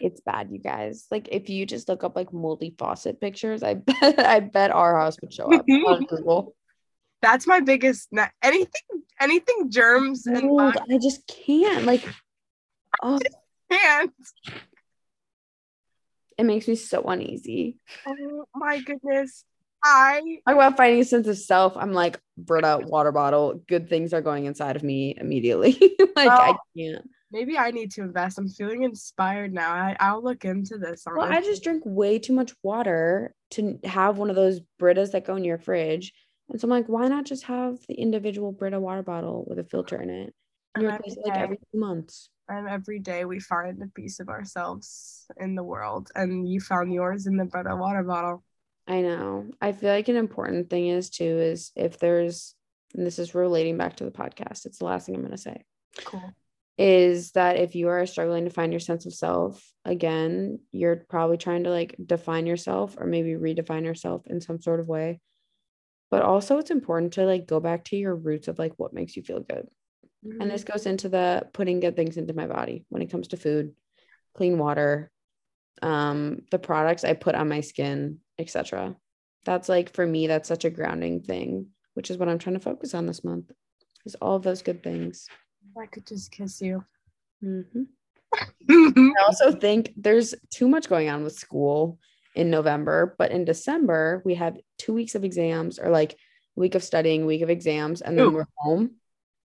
It's 0.00 0.20
bad, 0.20 0.50
you 0.50 0.58
guys. 0.58 1.06
Like 1.10 1.28
if 1.32 1.48
you 1.48 1.66
just 1.66 1.88
look 1.88 2.04
up 2.04 2.14
like 2.14 2.32
moldy 2.32 2.74
faucet 2.78 3.20
pictures, 3.20 3.62
I 3.62 3.74
bet 3.74 4.18
I 4.20 4.40
bet 4.40 4.70
our 4.70 4.98
house 4.98 5.16
would 5.20 5.32
show 5.32 5.52
up 5.52 5.64
on 5.68 6.04
Google. 6.04 6.54
That's 7.20 7.46
my 7.46 7.60
biggest 7.60 8.08
na- 8.12 8.28
anything 8.42 9.02
anything 9.20 9.70
germs 9.70 10.26
and 10.26 10.46
Mold, 10.46 10.74
bugs 10.74 10.86
I 10.92 10.98
just 10.98 11.26
can't. 11.26 11.84
Like, 11.84 12.04
oh, 13.02 13.18
can't. 13.70 14.12
it 16.36 16.44
makes 16.44 16.68
me 16.68 16.76
so 16.76 17.02
uneasy. 17.02 17.78
Oh 18.06 18.44
my 18.54 18.80
goodness. 18.80 19.44
I 19.82 20.40
Talk 20.46 20.56
about 20.56 20.76
finding 20.76 21.00
a 21.00 21.04
sense 21.04 21.28
of 21.28 21.38
self. 21.38 21.76
I'm 21.76 21.92
like, 21.92 22.20
Brita, 22.36 22.80
water 22.84 23.12
bottle. 23.12 23.62
Good 23.68 23.88
things 23.88 24.12
are 24.12 24.20
going 24.20 24.46
inside 24.46 24.76
of 24.76 24.82
me 24.82 25.14
immediately. 25.16 25.78
like, 26.16 26.30
I 26.30 26.54
can't. 26.76 27.08
maybe 27.30 27.56
I 27.56 27.70
need 27.70 27.92
to 27.92 28.02
invest. 28.02 28.38
I'm 28.38 28.48
feeling 28.48 28.82
inspired 28.82 29.52
now. 29.52 29.72
I, 29.72 29.96
I'll 30.00 30.22
look 30.22 30.44
into 30.44 30.78
this. 30.78 31.04
Well, 31.06 31.32
I 31.32 31.40
just 31.42 31.62
drink 31.62 31.82
way 31.86 32.18
too 32.18 32.32
much 32.32 32.52
water 32.62 33.34
to 33.52 33.78
have 33.84 34.18
one 34.18 34.30
of 34.30 34.36
those 34.36 34.60
Britas 34.80 35.12
that 35.12 35.24
go 35.24 35.36
in 35.36 35.44
your 35.44 35.58
fridge. 35.58 36.12
And 36.48 36.60
so 36.60 36.66
I'm 36.66 36.70
like, 36.70 36.86
why 36.86 37.08
not 37.08 37.26
just 37.26 37.44
have 37.44 37.78
the 37.88 37.94
individual 37.94 38.52
Brita 38.52 38.80
water 38.80 39.02
bottle 39.02 39.44
with 39.46 39.58
a 39.58 39.64
filter 39.64 40.00
in 40.00 40.10
it? 40.10 40.34
And 40.74 40.84
you 40.84 40.90
replace 40.90 41.16
it 41.16 41.26
like 41.26 41.38
every 41.38 41.56
two 41.56 41.78
months. 41.78 42.30
and 42.48 42.68
every 42.68 42.98
day 42.98 43.24
we 43.24 43.40
find 43.40 43.82
a 43.82 43.86
piece 43.88 44.20
of 44.20 44.28
ourselves 44.28 45.26
in 45.36 45.54
the 45.54 45.62
world. 45.62 46.10
And 46.14 46.48
you 46.48 46.60
found 46.60 46.92
yours 46.92 47.26
in 47.26 47.36
the 47.36 47.44
Brita 47.44 47.76
water 47.76 48.02
bottle. 48.02 48.42
I 48.86 49.02
know. 49.02 49.50
I 49.60 49.72
feel 49.72 49.90
like 49.90 50.08
an 50.08 50.16
important 50.16 50.70
thing 50.70 50.88
is 50.88 51.10
too 51.10 51.24
is 51.24 51.72
if 51.76 51.98
there's, 51.98 52.54
and 52.94 53.06
this 53.06 53.18
is 53.18 53.34
relating 53.34 53.76
back 53.76 53.96
to 53.96 54.04
the 54.04 54.10
podcast, 54.10 54.64
it's 54.64 54.78
the 54.78 54.86
last 54.86 55.06
thing 55.06 55.14
I'm 55.14 55.20
going 55.20 55.32
to 55.32 55.38
say. 55.38 55.64
Cool. 56.04 56.32
is 56.76 57.32
that 57.32 57.56
if 57.56 57.74
you 57.74 57.88
are 57.88 58.06
struggling 58.06 58.44
to 58.44 58.50
find 58.50 58.72
your 58.72 58.78
sense 58.78 59.04
of 59.04 59.12
self 59.12 59.72
again 59.84 60.60
you're 60.70 61.04
probably 61.08 61.36
trying 61.36 61.64
to 61.64 61.70
like 61.70 61.96
define 62.06 62.46
yourself 62.46 62.94
or 62.98 63.06
maybe 63.06 63.32
redefine 63.32 63.84
yourself 63.84 64.22
in 64.26 64.40
some 64.40 64.60
sort 64.60 64.78
of 64.78 64.86
way 64.86 65.18
but 66.10 66.22
also 66.22 66.58
it's 66.58 66.70
important 66.70 67.12
to 67.14 67.24
like 67.24 67.46
go 67.46 67.60
back 67.60 67.84
to 67.84 67.96
your 67.96 68.14
roots 68.14 68.48
of 68.48 68.58
like 68.58 68.72
what 68.76 68.92
makes 68.92 69.16
you 69.16 69.22
feel 69.22 69.40
good 69.40 69.66
and 70.40 70.50
this 70.50 70.64
goes 70.64 70.84
into 70.84 71.08
the 71.08 71.46
putting 71.52 71.78
good 71.80 71.94
things 71.94 72.16
into 72.16 72.34
my 72.34 72.46
body 72.46 72.84
when 72.88 73.02
it 73.02 73.10
comes 73.10 73.28
to 73.28 73.36
food 73.36 73.72
clean 74.34 74.58
water 74.58 75.10
um 75.82 76.42
the 76.50 76.58
products 76.58 77.04
i 77.04 77.12
put 77.12 77.34
on 77.34 77.48
my 77.48 77.60
skin 77.60 78.18
etc 78.38 78.96
that's 79.44 79.68
like 79.68 79.94
for 79.94 80.04
me 80.04 80.26
that's 80.26 80.48
such 80.48 80.64
a 80.64 80.70
grounding 80.70 81.20
thing 81.20 81.66
which 81.94 82.10
is 82.10 82.18
what 82.18 82.28
i'm 82.28 82.38
trying 82.38 82.56
to 82.56 82.60
focus 82.60 82.94
on 82.94 83.06
this 83.06 83.22
month 83.22 83.52
is 84.08 84.16
all 84.16 84.36
of 84.36 84.42
those 84.42 84.62
good 84.62 84.82
things. 84.82 85.28
I 85.80 85.86
could 85.86 86.06
just 86.06 86.32
kiss 86.32 86.60
you. 86.60 86.84
Mhm. 87.44 87.86
I 88.70 89.22
also 89.26 89.52
think 89.52 89.92
there's 89.96 90.34
too 90.50 90.68
much 90.68 90.88
going 90.88 91.08
on 91.08 91.24
with 91.24 91.34
school 91.34 91.98
in 92.38 92.50
November, 92.50 93.14
but 93.18 93.30
in 93.32 93.44
December 93.44 94.22
we 94.24 94.34
have 94.34 94.56
two 94.78 94.94
weeks 94.94 95.14
of 95.14 95.24
exams 95.24 95.78
or 95.78 95.90
like 95.90 96.16
week 96.54 96.74
of 96.74 96.82
studying, 96.82 97.26
week 97.26 97.42
of 97.42 97.50
exams, 97.50 98.00
and 98.00 98.18
then 98.18 98.26
Ooh. 98.26 98.30
we're 98.30 98.46
home. 98.56 98.92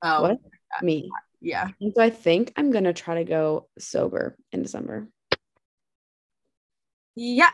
oh, 0.03 0.23
What? 0.23 0.39
Me. 0.83 1.11
yeah. 1.41 1.69
And 1.81 1.93
so 1.95 2.03
I 2.03 2.11
think 2.11 2.53
I'm 2.57 2.71
gonna 2.71 2.93
try 2.93 3.17
to 3.17 3.25
go 3.25 3.69
sober 3.79 4.37
in 4.53 4.63
December. 4.63 5.09
Yeah. 7.15 7.51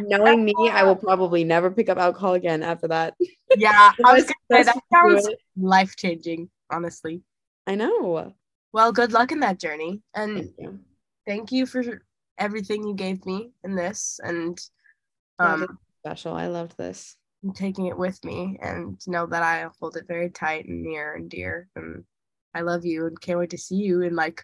Knowing 0.00 0.44
me, 0.44 0.54
I 0.70 0.84
will 0.84 0.96
probably 0.96 1.44
never 1.44 1.70
pick 1.70 1.88
up 1.88 1.98
alcohol 1.98 2.34
again 2.34 2.62
after 2.62 2.88
that. 2.88 3.14
Yeah. 3.56 3.92
I 4.04 4.12
was 4.14 4.24
gonna 4.24 4.64
say 4.64 4.72
that 4.72 4.80
sounds 4.92 5.28
life 5.56 5.96
changing, 5.96 6.50
honestly. 6.70 7.22
I 7.66 7.74
know. 7.74 8.32
Well, 8.72 8.92
good 8.92 9.12
luck 9.12 9.32
in 9.32 9.40
that 9.40 9.58
journey. 9.60 10.02
And 10.14 10.36
Thank 10.36 10.54
you. 10.58 10.78
thank 11.26 11.52
you 11.52 11.66
for 11.66 11.82
everything 12.38 12.86
you 12.86 12.94
gave 12.94 13.24
me 13.26 13.50
in 13.64 13.74
this 13.74 14.20
and 14.22 14.58
um 15.38 15.78
special. 16.04 16.34
I 16.34 16.48
loved 16.48 16.76
this. 16.76 17.16
taking 17.54 17.86
it 17.86 17.96
with 17.96 18.22
me 18.24 18.58
and 18.62 19.00
know 19.06 19.26
that 19.26 19.42
I 19.42 19.68
hold 19.80 19.96
it 19.96 20.04
very 20.06 20.30
tight 20.30 20.66
and 20.66 20.82
near 20.82 21.14
and 21.14 21.28
dear. 21.30 21.68
And 21.76 22.04
I 22.54 22.60
love 22.60 22.84
you 22.84 23.06
and 23.06 23.20
can't 23.20 23.38
wait 23.38 23.50
to 23.50 23.58
see 23.58 23.76
you 23.76 24.02
in 24.02 24.14
like 24.14 24.42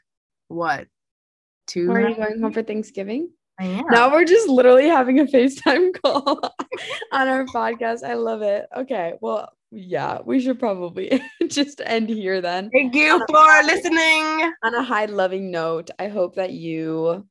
what 0.49 0.87
two 1.67 1.91
Are 1.91 2.09
you 2.09 2.17
going 2.17 2.41
home 2.41 2.53
for 2.53 2.63
Thanksgiving? 2.63 3.31
I 3.61 3.65
am. 3.65 3.85
Now 3.91 4.11
we're 4.13 4.25
just 4.25 4.49
literally 4.49 4.87
having 4.89 5.19
a 5.19 5.25
FaceTime 5.25 6.01
call 6.03 6.41
on 7.13 7.29
our 7.29 7.45
podcast. 7.47 8.05
I 8.05 8.15
love 8.15 8.43
it. 8.43 8.67
Okay. 8.77 9.15
Well, 9.21 9.49
yeah, 9.71 10.21
we 10.25 10.41
should 10.41 10.59
probably 10.59 11.21
just 11.49 11.83
end 11.85 12.09
here 12.09 12.41
then. 12.41 12.71
Thank 12.71 12.95
you 12.95 13.23
for 13.29 13.63
listening. 13.65 14.53
On 14.63 14.75
a 14.75 14.83
high 14.83 15.07
loving 15.07 15.51
note, 15.51 15.91
I 15.99 16.09
hope 16.09 16.37
that 16.37 16.53
you 16.53 17.27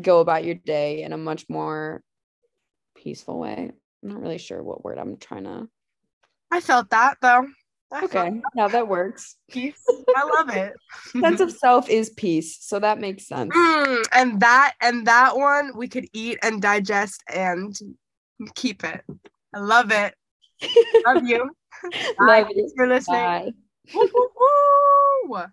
go 0.00 0.20
about 0.20 0.44
your 0.44 0.54
day 0.54 1.02
in 1.02 1.12
a 1.12 1.18
much 1.18 1.46
more 1.48 2.02
peaceful 2.96 3.38
way. 3.38 3.70
I'm 4.02 4.08
not 4.08 4.20
really 4.20 4.38
sure 4.38 4.62
what 4.62 4.84
word 4.84 4.98
I'm 4.98 5.16
trying 5.16 5.44
to. 5.44 5.68
I 6.50 6.60
felt 6.60 6.90
that 6.90 7.16
though. 7.20 7.46
I 7.92 8.04
Okay. 8.04 8.32
now 8.54 8.68
that 8.68 8.88
works. 8.88 9.36
peace. 9.50 9.80
I 10.16 10.24
love 10.24 10.50
it. 10.50 10.74
Sense 11.20 11.40
of 11.40 11.52
self 11.52 11.88
is 11.88 12.10
peace. 12.10 12.58
So 12.60 12.78
that 12.80 12.98
makes 12.98 13.26
sense. 13.26 13.54
Mm, 13.54 14.04
and 14.12 14.40
that 14.40 14.74
and 14.80 15.06
that 15.06 15.36
one 15.36 15.72
we 15.76 15.88
could 15.88 16.06
eat 16.12 16.38
and 16.42 16.60
digest 16.60 17.22
and 17.32 17.76
keep 18.54 18.84
it. 18.84 19.02
I 19.54 19.60
love 19.60 19.92
it. 19.92 20.14
Love 21.06 21.24
you. 21.24 21.50
Bye. 22.18 22.38
You. 22.38 22.54
Thanks 22.54 22.72
for 22.76 22.86
listening. 22.86 23.20
Bye. 23.20 23.52
Woo, 23.94 24.08
woo, 24.14 24.28
woo. 25.28 25.44